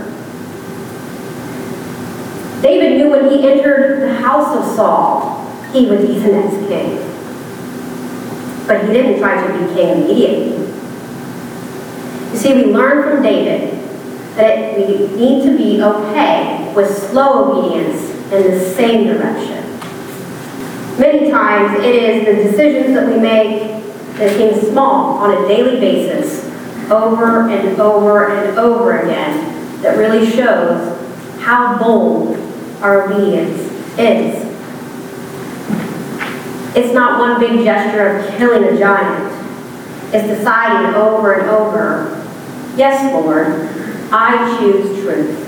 David 2.61 2.99
knew 2.99 3.11
when 3.11 3.31
he 3.31 3.49
entered 3.49 4.03
the 4.03 4.15
house 4.17 4.55
of 4.57 4.77
Saul, 4.77 5.47
he 5.73 5.89
would 5.89 6.03
be 6.03 6.19
the 6.19 6.33
next 6.33 6.69
king. 6.69 6.99
But 8.67 8.87
he 8.87 8.93
didn't 8.93 9.19
try 9.19 9.47
to 9.47 9.53
be 9.53 9.75
king 9.75 10.03
immediately. 10.03 10.70
You 12.33 12.39
see, 12.39 12.55
we 12.55 12.73
learn 12.73 13.03
from 13.03 13.23
David 13.23 13.75
that 14.37 14.77
we 14.77 15.09
need 15.17 15.45
to 15.45 15.57
be 15.57 15.83
okay 15.83 16.73
with 16.75 16.97
slow 17.11 17.51
obedience 17.51 18.11
in 18.33 18.51
the 18.51 18.61
same 18.61 19.07
direction. 19.09 19.57
Many 20.99 21.31
times 21.31 21.79
it 21.81 21.95
is 21.95 22.27
the 22.27 22.51
decisions 22.51 22.95
that 22.95 23.09
we 23.09 23.19
make 23.19 23.83
that 24.15 24.37
seem 24.37 24.71
small 24.71 25.19
on 25.19 25.45
a 25.45 25.49
daily 25.49 25.81
basis, 25.81 26.45
over 26.91 27.49
and 27.49 27.81
over 27.81 28.27
and 28.29 28.59
over 28.59 29.01
again, 29.01 29.83
that 29.83 29.97
really 29.97 30.31
shows 30.31 30.99
how 31.41 31.79
bold 31.79 32.37
our 32.83 33.11
obedience 33.11 33.59
is. 33.99 34.47
It's 36.77 36.93
not 36.93 37.19
one 37.19 37.41
big 37.41 37.65
gesture 37.65 38.19
of 38.19 38.37
killing 38.37 38.65
a 38.65 38.79
giant. 38.79 39.27
It's 40.13 40.27
deciding 40.39 40.95
over 40.95 41.33
and 41.35 41.51
over, 41.51 42.20
yes, 42.77 43.13
Lord, 43.13 43.47
I 44.13 44.59
choose 44.59 45.03
truth. 45.03 45.47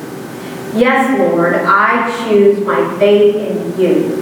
Yes, 0.75 1.19
Lord, 1.19 1.55
I 1.55 2.29
choose 2.29 2.65
my 2.65 2.99
faith 2.99 3.37
in 3.37 3.81
you. 3.81 4.17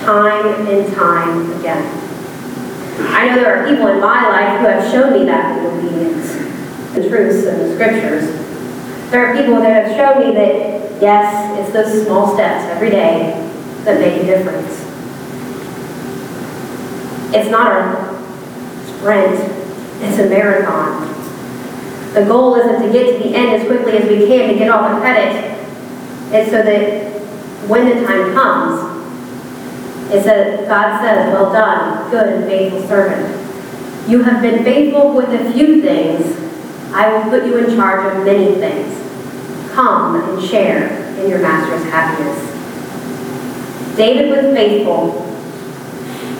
Time 0.00 0.66
and 0.66 0.94
time 0.94 1.52
again. 1.60 2.00
I 3.00 3.28
know 3.28 3.34
there 3.36 3.56
are 3.56 3.68
people 3.68 3.88
in 3.88 4.00
my 4.00 4.28
life 4.28 4.60
who 4.60 4.66
have 4.66 4.90
shown 4.90 5.12
me 5.12 5.26
that 5.26 5.64
obedience, 5.64 6.32
the 6.94 7.08
truths 7.08 7.46
and 7.46 7.60
the 7.60 7.74
scriptures. 7.74 8.44
There 9.10 9.26
are 9.26 9.36
people 9.36 9.56
that 9.56 9.86
have 9.86 9.96
shown 9.96 10.26
me 10.26 10.34
that, 10.34 11.02
yes, 11.02 11.58
it's 11.58 11.72
those 11.72 12.06
small 12.06 12.34
steps 12.34 12.64
every 12.72 12.90
day 12.90 13.32
that 13.84 14.00
make 14.00 14.22
a 14.22 14.26
difference. 14.26 14.80
It's 17.34 17.50
not 17.50 17.72
a 17.72 18.14
sprint, 18.86 19.38
it's 20.02 20.18
a 20.18 20.28
marathon. 20.28 21.13
The 22.14 22.24
goal 22.26 22.54
isn't 22.54 22.80
to 22.80 22.92
get 22.92 23.12
to 23.12 23.28
the 23.28 23.34
end 23.34 23.60
as 23.60 23.66
quickly 23.66 23.98
as 23.98 24.08
we 24.08 24.28
can 24.28 24.48
to 24.48 24.54
get 24.54 24.70
all 24.70 24.88
the 24.88 25.00
credit. 25.00 25.34
It's 26.32 26.48
so 26.48 26.62
that 26.62 27.10
when 27.68 27.88
the 27.88 28.06
time 28.06 28.32
comes, 28.32 30.14
it's 30.14 30.24
that 30.24 30.68
God 30.68 31.00
says, 31.00 31.32
Well 31.32 31.52
done, 31.52 32.08
good 32.12 32.28
and 32.28 32.44
faithful 32.44 32.86
servant. 32.86 34.08
You 34.08 34.22
have 34.22 34.40
been 34.42 34.62
faithful 34.62 35.12
with 35.12 35.28
a 35.30 35.52
few 35.54 35.82
things. 35.82 36.38
I 36.92 37.12
will 37.12 37.28
put 37.30 37.46
you 37.46 37.56
in 37.56 37.74
charge 37.74 38.16
of 38.16 38.24
many 38.24 38.54
things. 38.60 39.72
Come 39.72 40.14
and 40.14 40.40
share 40.40 41.18
in 41.18 41.28
your 41.28 41.40
master's 41.40 41.82
happiness. 41.90 42.38
David 43.96 44.30
was 44.30 44.54
faithful 44.54 45.14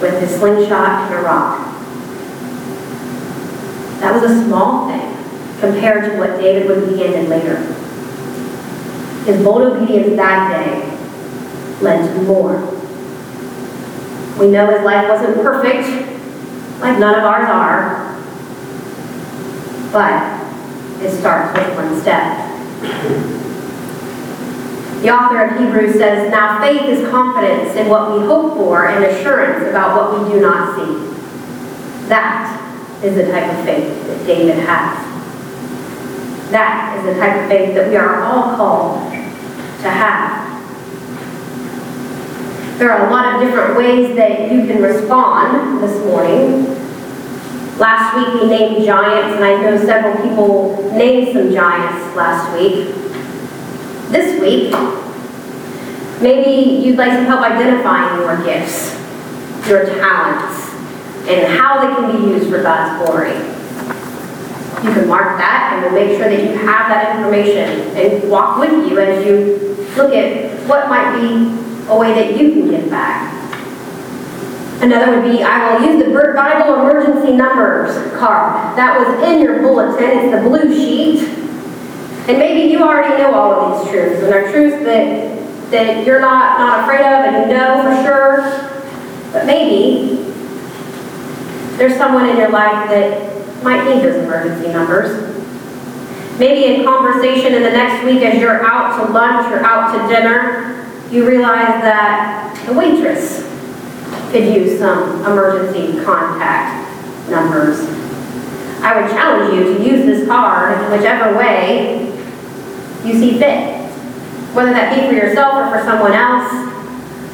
with 0.01 0.21
his 0.21 0.39
slingshot 0.39 1.11
and 1.11 1.15
a 1.15 1.23
rock. 1.23 1.59
That 3.99 4.15
was 4.15 4.31
a 4.31 4.45
small 4.45 4.87
thing 4.87 5.24
compared 5.61 6.11
to 6.11 6.19
what 6.19 6.41
David 6.41 6.69
would 6.69 6.89
be 6.89 6.99
handed 6.99 7.29
later. 7.29 7.57
His 9.25 9.43
bold 9.43 9.63
obedience 9.63 10.17
that 10.17 10.51
day 10.51 10.95
led 11.81 12.15
to 12.15 12.23
more. 12.23 12.61
We 14.39 14.51
know 14.51 14.67
his 14.71 14.85
life 14.85 15.09
wasn't 15.09 15.37
perfect, 15.37 15.89
like 16.81 16.99
none 16.99 17.19
of 17.19 17.25
ours 17.25 17.49
are, 17.49 18.05
but 19.93 20.45
it 21.03 21.11
starts 21.19 21.57
with 21.57 21.77
one 21.77 22.01
step. 22.01 22.51
The 25.03 25.11
author 25.11 25.45
of 25.45 25.59
Hebrews 25.59 25.95
says, 25.97 26.31
Now 26.31 26.61
faith 26.61 26.83
is 26.83 27.09
confidence 27.11 27.77
in 27.77 27.89
what 27.89 28.19
we 28.19 28.27
hope 28.27 28.57
for 28.57 28.89
and 28.89 29.05
assurance 29.05 29.69
about 29.69 29.97
what 29.97 30.23
we 30.23 30.33
do 30.33 30.41
not 30.41 30.77
see. 30.77 32.09
That 32.09 32.61
is 33.03 33.15
the 33.15 33.31
type 33.31 33.53
of 33.53 33.65
faith 33.65 34.07
that 34.07 34.27
David 34.27 34.57
has. 34.65 35.14
That 36.51 36.97
is 36.99 37.05
the 37.05 37.21
type 37.21 37.43
of 37.43 37.49
faith 37.49 37.75
that 37.75 37.89
we 37.89 37.97
are 37.97 38.23
all 38.23 38.57
called 38.57 39.13
to 39.13 39.91
have. 39.91 40.45
There 42.79 42.91
are 42.91 43.07
a 43.07 43.11
lot 43.11 43.35
of 43.35 43.41
different 43.41 43.77
ways 43.77 44.17
that 44.17 44.51
you 44.51 44.67
can 44.67 44.83
respond 44.83 45.83
this 45.83 46.05
morning. 46.07 46.67
Last 47.79 48.17
week 48.17 48.43
we 48.43 48.49
named 48.49 48.85
giants, 48.85 49.37
and 49.37 49.45
I 49.45 49.61
know 49.63 49.77
several 49.85 50.23
people 50.23 50.93
named 50.93 51.35
some 51.35 51.53
giants 51.53 52.17
last 52.17 52.53
week. 52.59 52.95
This 54.11 54.41
week, 54.41 54.73
maybe 56.21 56.85
you'd 56.85 56.97
like 56.97 57.13
some 57.13 57.27
help 57.27 57.43
identifying 57.43 58.21
your 58.21 58.45
gifts, 58.45 58.95
your 59.69 59.87
talents, 59.87 60.71
and 61.29 61.59
how 61.59 61.81
they 61.81 61.95
can 61.95 62.11
be 62.21 62.35
used 62.35 62.51
for 62.51 62.63
God's 62.63 63.05
glory. 63.05 63.54
You 64.85 64.93
can 64.93 65.09
mark 65.09 65.39
that 65.39 65.73
and 65.73 65.83
we'll 65.83 65.93
make 65.95 66.19
sure 66.19 66.29
that 66.29 66.43
you 66.43 66.59
have 66.59 66.89
that 66.91 67.17
information 67.17 67.97
and 67.97 68.31
walk 68.31 68.59
with 68.59 68.91
you 68.91 69.01
as 69.01 69.25
you 69.25 69.75
look 69.97 70.13
at 70.13 70.61
what 70.69 70.91
might 70.91 71.19
be 71.19 71.89
a 71.89 71.97
way 71.97 72.13
that 72.13 72.39
you 72.39 72.53
can 72.53 72.71
give 72.71 72.91
back. 72.91 73.33
Another 74.83 75.17
would 75.17 75.31
be, 75.31 75.43
I 75.43 75.79
will 75.79 75.87
use 75.87 76.05
the 76.05 76.13
Bible 76.35 76.75
emergency 76.81 77.33
numbers 77.35 78.13
card. 78.19 78.77
That 78.77 78.99
was 78.99 79.23
in 79.27 79.41
your 79.41 79.63
bulletin. 79.63 80.05
It's 80.05 80.35
the 80.35 80.47
blue 80.47 80.75
sheet. 80.75 81.29
And 82.29 82.39
maybe 82.39 82.71
you 82.71 82.83
already 82.83 83.23
know 83.23 83.33
all 83.35 83.53
of 83.53 83.81
these 83.81 83.91
truths, 83.91 84.23
and 84.23 84.33
they're 84.33 84.51
truths 84.51 84.85
that, 84.85 85.71
that 85.71 86.07
you're 86.07 86.21
not, 86.21 86.59
not 86.59 86.81
afraid 86.81 87.01
of 87.01 87.25
and 87.25 87.51
you 87.51 87.57
know 87.57 87.83
for 87.83 88.03
sure. 88.03 89.33
But 89.33 89.47
maybe 89.47 90.17
there's 91.77 91.97
someone 91.97 92.29
in 92.29 92.37
your 92.37 92.51
life 92.51 92.89
that 92.91 93.34
might 93.63 93.85
need 93.85 94.03
those 94.03 94.23
emergency 94.25 94.73
numbers. 94.73 95.31
Maybe 96.39 96.75
in 96.75 96.85
conversation 96.85 97.55
in 97.55 97.63
the 97.63 97.71
next 97.71 98.05
week 98.05 98.23
as 98.23 98.41
you're 98.41 98.65
out 98.65 98.99
to 98.99 99.13
lunch 99.13 99.53
or 99.53 99.61
out 99.61 99.93
to 99.93 100.09
dinner, 100.13 100.85
you 101.11 101.27
realize 101.29 101.81
that 101.83 102.61
the 102.67 102.73
waitress 102.73 103.43
could 104.33 104.45
use 104.45 104.79
some 104.81 105.21
emergency 105.21 106.05
contact 106.05 106.91
numbers. 107.31 107.79
I 108.83 109.01
would 109.01 109.11
challenge 109.13 109.55
you 109.55 109.79
to 109.79 109.83
use 109.83 110.05
this 110.05 110.29
card 110.29 110.83
in 110.83 110.91
whichever 110.91 111.39
way 111.39 112.07
you 113.05 113.15
see 113.15 113.39
fit. 113.39 113.85
Whether 114.55 114.73
that 114.73 114.95
be 114.95 115.07
for 115.07 115.15
yourself 115.15 115.55
or 115.55 115.79
for 115.79 115.85
someone 115.85 116.13
else, 116.13 116.53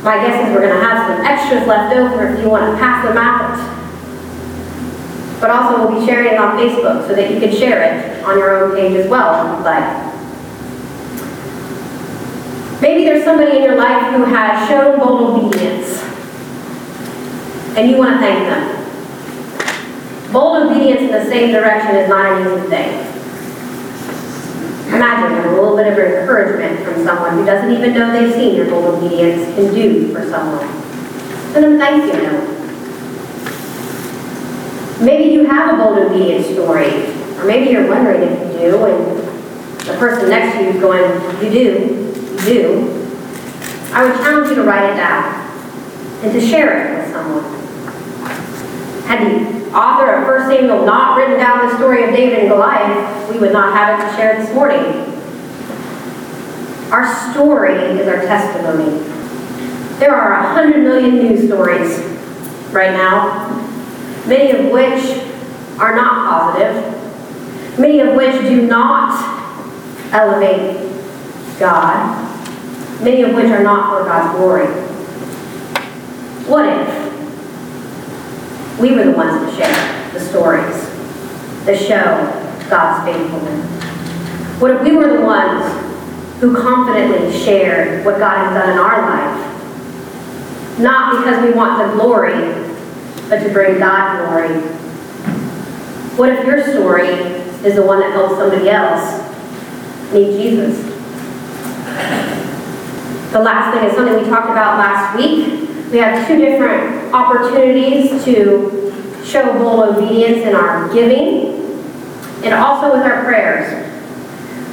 my 0.05 0.17
guess 0.17 0.47
is 0.47 0.55
we're 0.55 0.61
going 0.61 0.79
to 0.79 0.85
have 0.85 1.09
some 1.09 1.25
extras 1.25 1.67
left 1.67 1.97
over 1.97 2.29
if 2.29 2.43
you 2.43 2.51
want 2.51 2.71
to 2.71 2.79
pass 2.79 3.05
them 3.05 3.17
out. 3.17 3.80
But 5.41 5.51
also 5.51 5.89
we'll 5.89 6.01
be 6.01 6.07
sharing 6.07 6.35
it 6.35 6.39
on 6.39 6.59
Facebook 6.59 7.07
so 7.07 7.15
that 7.15 7.31
you 7.31 7.41
can 7.41 7.51
share 7.51 7.83
it 7.83 8.23
on 8.25 8.39
your 8.39 8.65
own 8.65 8.77
page 8.77 8.95
as 8.97 9.09
well 9.09 9.57
you'd 9.57 9.65
like. 9.65 10.11
Maybe 12.83 13.05
there's 13.05 13.25
somebody 13.25 13.57
in 13.59 13.63
your 13.63 13.77
life 13.77 14.15
who 14.15 14.25
has 14.25 14.69
shown 14.69 14.99
bold 14.99 15.45
obedience, 15.45 16.03
and 17.77 17.91
you 17.91 17.97
want 17.99 18.15
to 18.15 18.19
thank 18.21 18.49
them. 18.49 20.33
Bold 20.33 20.63
obedience 20.63 21.01
in 21.03 21.11
the 21.11 21.25
same 21.27 21.53
direction 21.53 21.97
is 21.97 22.09
not 22.09 22.33
an 22.33 22.47
easy 22.47 22.69
thing. 22.69 23.07
Imagine 24.95 25.49
a 25.49 25.53
little 25.53 25.77
bit 25.77 25.87
of 25.87 25.99
encouragement 25.99 26.85
from 26.85 27.05
someone 27.05 27.35
who 27.35 27.45
doesn't 27.45 27.71
even 27.71 27.95
know 27.95 28.13
they've 28.13 28.33
seen 28.33 28.57
your 28.57 28.67
bold 28.69 28.97
obedience 28.97 29.55
can 29.55 29.73
do 29.75 30.13
for 30.13 30.29
someone. 30.29 30.67
Send 31.53 31.65
them 31.65 31.79
thank 31.79 32.13
you 32.13 32.23
note. 32.23 32.50
Maybe 35.01 35.33
you 35.33 35.47
have 35.47 35.75
a 35.75 35.77
bold 35.83 35.99
obedience 35.99 36.47
story, 36.49 37.07
or 37.39 37.45
maybe 37.47 37.71
you're 37.71 37.89
wondering 37.89 38.23
if 38.23 38.53
you 38.53 38.71
do, 38.71 38.85
and 38.85 39.21
the 39.87 39.95
person 39.99 40.29
next 40.29 40.59
to 40.59 40.65
you 40.65 40.71
is 40.71 40.81
going, 40.81 41.03
you 41.43 41.51
do, 41.51 42.37
you 42.37 42.45
do. 42.45 43.01
I 43.93 44.05
would 44.05 44.15
challenge 44.17 44.51
you 44.51 44.57
to 44.57 44.63
write 44.63 44.93
it 44.93 44.97
down 44.97 45.35
and 46.23 46.33
to 46.33 46.41
share 46.41 46.77
it 46.77 46.99
with 46.99 47.13
someone. 47.13 47.45
Had 49.07 49.27
the 49.27 49.75
author 49.75 50.13
of 50.13 50.27
1 50.29 50.51
Samuel 50.51 50.85
not 50.85 51.17
written 51.17 51.39
down 51.39 51.67
the 51.67 51.77
story 51.77 52.05
of 52.05 52.11
David 52.11 52.41
and 52.41 52.49
Goliath, 52.49 53.31
we 53.31 53.39
would 53.39 53.53
not 53.53 53.73
have 53.73 53.99
it 53.99 54.11
to 54.11 54.17
share 54.17 54.37
this 54.37 54.55
morning. 54.55 55.07
Our 56.93 57.33
story 57.33 57.75
is 57.75 58.07
our 58.07 58.21
testimony. 58.21 58.99
There 59.99 60.15
are 60.15 60.33
a 60.33 60.55
hundred 60.55 60.83
million 60.83 61.17
news 61.17 61.47
stories 61.47 61.99
right 62.73 62.93
now, 62.93 63.60
many 64.27 64.51
of 64.53 64.71
which 64.71 65.03
are 65.79 65.95
not 65.95 66.29
positive, 66.29 67.79
many 67.79 68.01
of 68.01 68.15
which 68.15 68.41
do 68.43 68.67
not 68.67 69.15
elevate 70.13 70.91
God, 71.59 72.29
many 73.03 73.23
of 73.23 73.35
which 73.35 73.47
are 73.47 73.63
not 73.63 73.91
for 73.91 74.05
God's 74.05 74.37
glory. 74.37 74.67
What 76.47 76.67
if 76.67 77.11
we 78.81 78.95
were 78.95 79.05
the 79.05 79.13
ones 79.13 79.51
to 79.51 79.57
share 79.57 80.13
the 80.13 80.21
stories 80.21 80.89
that 81.65 81.79
show 81.79 82.69
God's 82.69 83.05
faithfulness? 83.05 83.67
What 84.61 84.73
if 84.73 84.83
we 84.83 84.97
were 84.97 85.17
the 85.17 85.25
ones 85.25 85.65
who 86.41 86.55
confidently 86.55 87.33
shared 87.39 88.05
what 88.05 88.19
God 88.19 88.39
has 88.39 88.55
done 88.55 88.71
in 88.73 88.79
our 88.79 89.01
life? 89.03 90.79
Not 90.79 91.19
because 91.19 91.43
we 91.45 91.53
want 91.53 91.79
the 91.79 91.95
glory, 91.95 92.33
but 93.31 93.45
to 93.45 93.53
bring 93.53 93.79
God 93.79 94.27
glory. 94.27 94.61
What 96.19 96.31
if 96.31 96.45
your 96.45 96.63
story 96.65 97.09
is 97.65 97.77
the 97.77 97.83
one 97.83 98.01
that 98.01 98.11
helps 98.13 98.35
somebody 98.35 98.69
else 98.69 99.23
meet 100.13 100.33
Jesus? 100.33 100.83
The 103.31 103.39
last 103.39 103.73
thing 103.73 103.89
is 103.89 103.95
something 103.95 104.23
we 104.23 104.29
talked 104.29 104.51
about 104.51 104.79
last 104.79 105.17
week. 105.17 105.69
We 105.93 105.99
have 105.99 106.27
two 106.27 106.39
different 106.39 107.15
opportunities 107.15 108.25
to 108.25 109.23
show 109.25 109.57
bold 109.59 109.97
obedience 109.97 110.39
in 110.39 110.57
our 110.57 110.93
giving 110.93 111.61
and 112.43 112.53
also 112.53 112.93
with 112.93 113.03
our 113.07 113.23
prayers. 113.23 113.87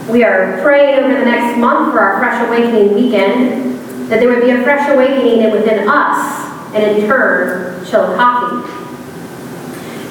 We 0.09 0.23
are 0.23 0.59
praying 0.63 1.03
over 1.03 1.13
the 1.13 1.25
next 1.25 1.59
month 1.59 1.93
for 1.93 1.99
our 1.99 2.19
Fresh 2.19 2.47
Awakening 2.47 2.95
weekend 2.95 4.09
that 4.09 4.19
there 4.19 4.29
would 4.29 4.41
be 4.41 4.51
a 4.51 4.63
fresh 4.63 4.89
awakening 4.89 5.51
within 5.51 5.87
us 5.87 6.47
and 6.73 6.97
in 6.97 7.07
turn, 7.07 7.76
Chillicothe. 7.89 8.65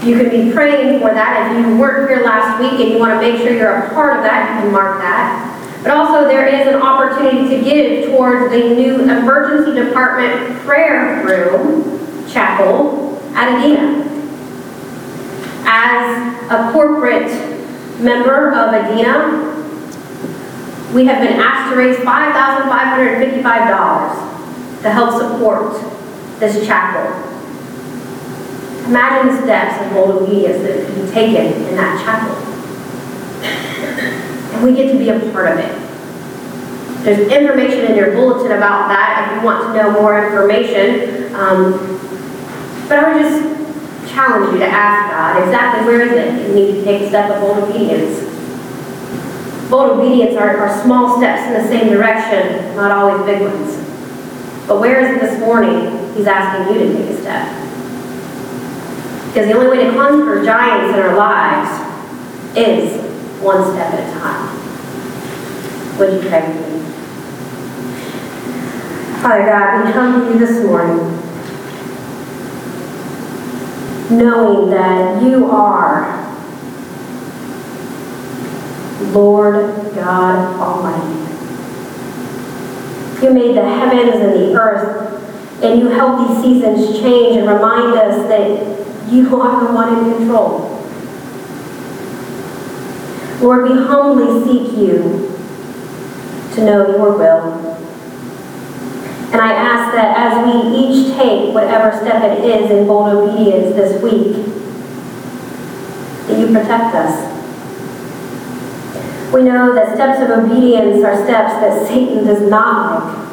You 0.05 0.17
can 0.19 0.29
be 0.31 0.53
praying 0.53 1.01
for 1.01 1.13
that. 1.13 1.51
If 1.51 1.57
you 1.67 1.77
weren't 1.79 2.09
here 2.09 2.23
last 2.25 2.61
week 2.61 2.79
and 2.81 2.91
you 2.93 2.99
want 2.99 3.15
to 3.15 3.21
make 3.21 3.39
sure 3.43 3.53
you're 3.53 3.75
a 3.75 3.89
part 3.93 4.17
of 4.17 4.23
that, 4.23 4.55
you 4.55 4.61
can 4.63 4.73
mark 4.73 5.01
that. 5.01 5.53
But 5.83 5.91
also 5.93 6.29
there 6.29 6.47
is 6.47 6.69
an 6.69 6.77
opportunity 6.81 7.49
to 7.57 7.63
give 7.63 8.07
towards 8.11 8.51
the 8.51 8.75
new 8.75 9.03
emergency 9.03 9.75
department 9.81 10.59
prayer 10.61 11.23
room, 11.25 11.99
chapel, 12.29 13.19
at 13.35 13.49
Adena. 13.61 14.05
As 15.69 16.07
a 16.51 16.71
corporate 16.73 17.31
member 18.01 18.53
of 18.53 18.73
Adena, 18.75 19.43
we 20.95 21.05
have 21.07 21.21
been 21.21 21.41
asked 21.41 21.71
to 21.73 21.77
raise 21.77 21.97
$5,555 21.99 24.83
to 24.83 24.91
help 24.91 25.21
support 25.21 25.81
this 26.39 26.65
chapel. 26.67 27.36
Imagine 28.89 29.35
the 29.35 29.43
steps 29.43 29.85
of 29.85 29.93
bold 29.93 30.23
obedience 30.23 30.63
that 30.63 30.87
can 30.87 31.05
be 31.05 31.11
taken 31.11 31.47
in 31.69 31.77
that 31.77 32.01
chapel. 32.05 32.37
And 34.55 34.65
we 34.65 34.75
get 34.75 34.93
to 34.93 34.99
be 34.99 35.09
a 35.09 35.19
part 35.33 35.49
of 35.49 35.59
it. 35.59 35.87
There's 37.03 37.31
information 37.33 37.87
in 37.87 37.97
your 37.97 38.13
bulletin 38.13 38.53
about 38.53 38.89
that 38.89 39.27
if 39.27 39.39
you 39.39 39.45
want 39.45 39.65
to 39.67 39.75
know 39.75 39.91
more 40.01 40.27
information. 40.27 41.35
Um, 41.35 41.73
but 42.89 42.99
I 42.99 43.13
would 43.13 43.23
just 43.23 44.13
challenge 44.13 44.53
you 44.53 44.59
to 44.61 44.67
ask 44.67 45.11
God 45.11 45.43
exactly 45.43 45.85
where 45.85 46.03
is 46.03 46.13
it 46.13 46.49
you 46.49 46.55
need 46.55 46.73
to 46.73 46.85
take 46.85 47.03
a 47.03 47.09
step 47.09 47.31
of 47.31 47.41
bold 47.41 47.59
obedience. 47.59 48.21
Bold 49.69 49.99
obedience 49.99 50.37
are, 50.37 50.59
are 50.59 50.83
small 50.85 51.19
steps 51.19 51.43
in 51.49 51.55
the 51.55 51.69
same 51.69 51.91
direction, 51.91 52.77
not 52.77 52.93
always 52.93 53.27
big 53.27 53.43
ones. 53.43 53.77
But 54.69 54.81
where 54.81 55.01
is 55.01 55.17
it 55.17 55.21
this 55.21 55.41
morning 55.41 56.15
He's 56.15 56.27
asking 56.27 56.73
you 56.75 56.87
to 56.87 56.93
take 56.97 57.11
a 57.11 57.21
step? 57.21 57.66
Because 59.37 59.51
the 59.51 59.59
only 59.59 59.69
way 59.69 59.85
to 59.85 59.93
conquer 59.93 60.43
giants 60.43 60.97
in 60.97 61.03
our 61.03 61.15
lives 61.15 61.69
is 62.57 62.99
one 63.43 63.71
step 63.71 63.93
at 63.93 64.09
a 64.09 64.19
time. 64.19 65.99
Would 65.99 66.15
you 66.15 66.21
pray 66.31 66.41
with 66.49 66.73
me? 66.73 66.81
Father 69.21 69.45
God, 69.45 69.85
we 69.85 69.93
come 69.93 70.25
to 70.25 70.33
you 70.33 70.39
this 70.39 70.65
morning 70.65 70.97
knowing 74.09 74.71
that 74.71 75.23
you 75.23 75.51
are 75.51 76.17
Lord 79.13 79.95
God 79.95 80.59
Almighty. 80.59 81.13
You 83.23 83.35
made 83.35 83.55
the 83.55 83.69
heavens 83.69 84.15
and 84.15 84.33
the 84.33 84.55
earth, 84.59 85.63
and 85.63 85.79
you 85.79 85.89
help 85.89 86.27
these 86.27 86.41
seasons 86.43 86.99
change 87.01 87.37
and 87.37 87.47
remind 87.47 87.99
us 87.99 88.27
that 88.29 88.86
you 89.09 89.41
are 89.41 89.67
the 89.67 89.73
one 89.73 89.99
in 89.99 90.17
control. 90.17 90.73
Lord, 93.41 93.69
we 93.69 93.77
humbly 93.77 94.45
seek 94.45 94.77
you 94.77 95.33
to 96.55 96.65
know 96.65 96.89
your 96.91 97.17
will. 97.17 97.77
And 99.33 99.41
I 99.41 99.53
ask 99.53 99.95
that 99.95 100.17
as 100.17 100.47
we 100.47 100.77
each 100.77 101.15
take 101.17 101.55
whatever 101.55 101.97
step 101.99 102.23
it 102.25 102.45
is 102.45 102.71
in 102.71 102.87
bold 102.87 103.09
obedience 103.09 103.77
this 103.77 104.03
week, 104.03 104.47
that 106.27 106.39
you 106.39 106.47
protect 106.47 106.95
us. 106.95 107.33
We 109.33 109.43
know 109.43 109.75
that 109.75 109.95
steps 109.95 110.23
of 110.23 110.31
obedience 110.31 111.05
are 111.05 111.17
steps 111.25 111.55
that 111.61 111.87
Satan 111.87 112.25
does 112.25 112.49
not 112.49 113.05
like. 113.05 113.27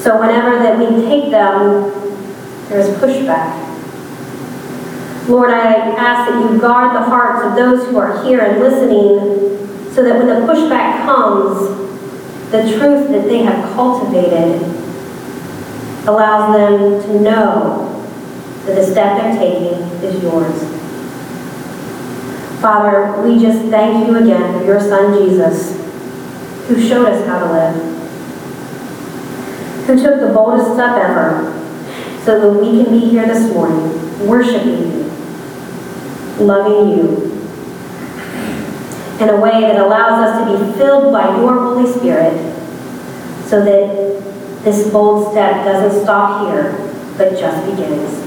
So 0.00 0.18
whenever 0.20 0.58
that 0.58 0.78
we 0.78 1.02
take 1.02 1.30
them, 1.30 1.92
there's 2.68 2.88
pushback. 2.98 3.75
Lord, 5.28 5.50
I 5.50 5.74
ask 5.96 6.30
that 6.30 6.40
you 6.40 6.60
guard 6.60 6.94
the 6.94 7.02
hearts 7.02 7.44
of 7.44 7.56
those 7.56 7.88
who 7.88 7.98
are 7.98 8.22
here 8.24 8.40
and 8.40 8.60
listening 8.60 9.92
so 9.92 10.04
that 10.04 10.18
when 10.18 10.28
the 10.28 10.46
pushback 10.46 11.04
comes, 11.04 11.86
the 12.52 12.62
truth 12.78 13.08
that 13.10 13.24
they 13.26 13.42
have 13.42 13.74
cultivated 13.74 14.62
allows 16.06 16.56
them 16.56 17.02
to 17.02 17.20
know 17.20 17.92
that 18.66 18.74
the 18.76 18.84
step 18.84 19.20
they're 19.20 19.36
taking 19.36 19.82
is 20.04 20.22
yours. 20.22 20.76
Father, 22.60 23.20
we 23.22 23.40
just 23.40 23.68
thank 23.68 24.06
you 24.06 24.16
again 24.16 24.58
for 24.58 24.64
your 24.64 24.80
son 24.80 25.12
Jesus, 25.18 25.72
who 26.68 26.80
showed 26.80 27.06
us 27.06 27.26
how 27.26 27.40
to 27.40 27.52
live, 27.52 27.74
who 29.86 29.96
took 30.00 30.20
the 30.20 30.32
boldest 30.32 30.74
step 30.74 30.96
ever 30.96 31.52
so 32.24 32.40
that 32.40 32.60
we 32.60 32.84
can 32.84 32.92
be 32.92 33.00
here 33.08 33.26
this 33.26 33.52
morning 33.52 34.06
worshiping 34.26 34.78
you, 34.80 35.05
loving 36.38 36.98
you, 36.98 37.32
in 39.20 39.28
a 39.30 39.40
way 39.40 39.62
that 39.62 39.80
allows 39.80 40.20
us 40.22 40.32
to 40.38 40.44
be 40.52 40.78
filled 40.78 41.12
by 41.12 41.38
your 41.40 41.54
Holy 41.54 41.90
Spirit 41.90 42.34
so 43.46 43.64
that 43.64 44.62
this 44.62 44.90
bold 44.90 45.32
step 45.32 45.64
doesn't 45.64 46.02
stop 46.02 46.46
here, 46.46 46.72
but 47.16 47.38
just 47.38 47.64
begins. 47.70 48.26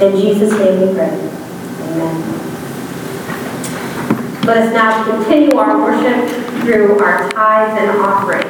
In 0.00 0.16
Jesus' 0.16 0.52
name 0.58 0.88
we 0.88 0.94
pray. 0.94 1.10
Amen. 1.10 2.42
Let 4.44 4.56
us 4.56 4.72
now 4.72 5.04
continue 5.04 5.56
our 5.56 5.78
worship 5.78 6.28
through 6.62 6.98
our 6.98 7.30
tithes 7.30 7.78
and 7.80 8.00
offerings. 8.00 8.41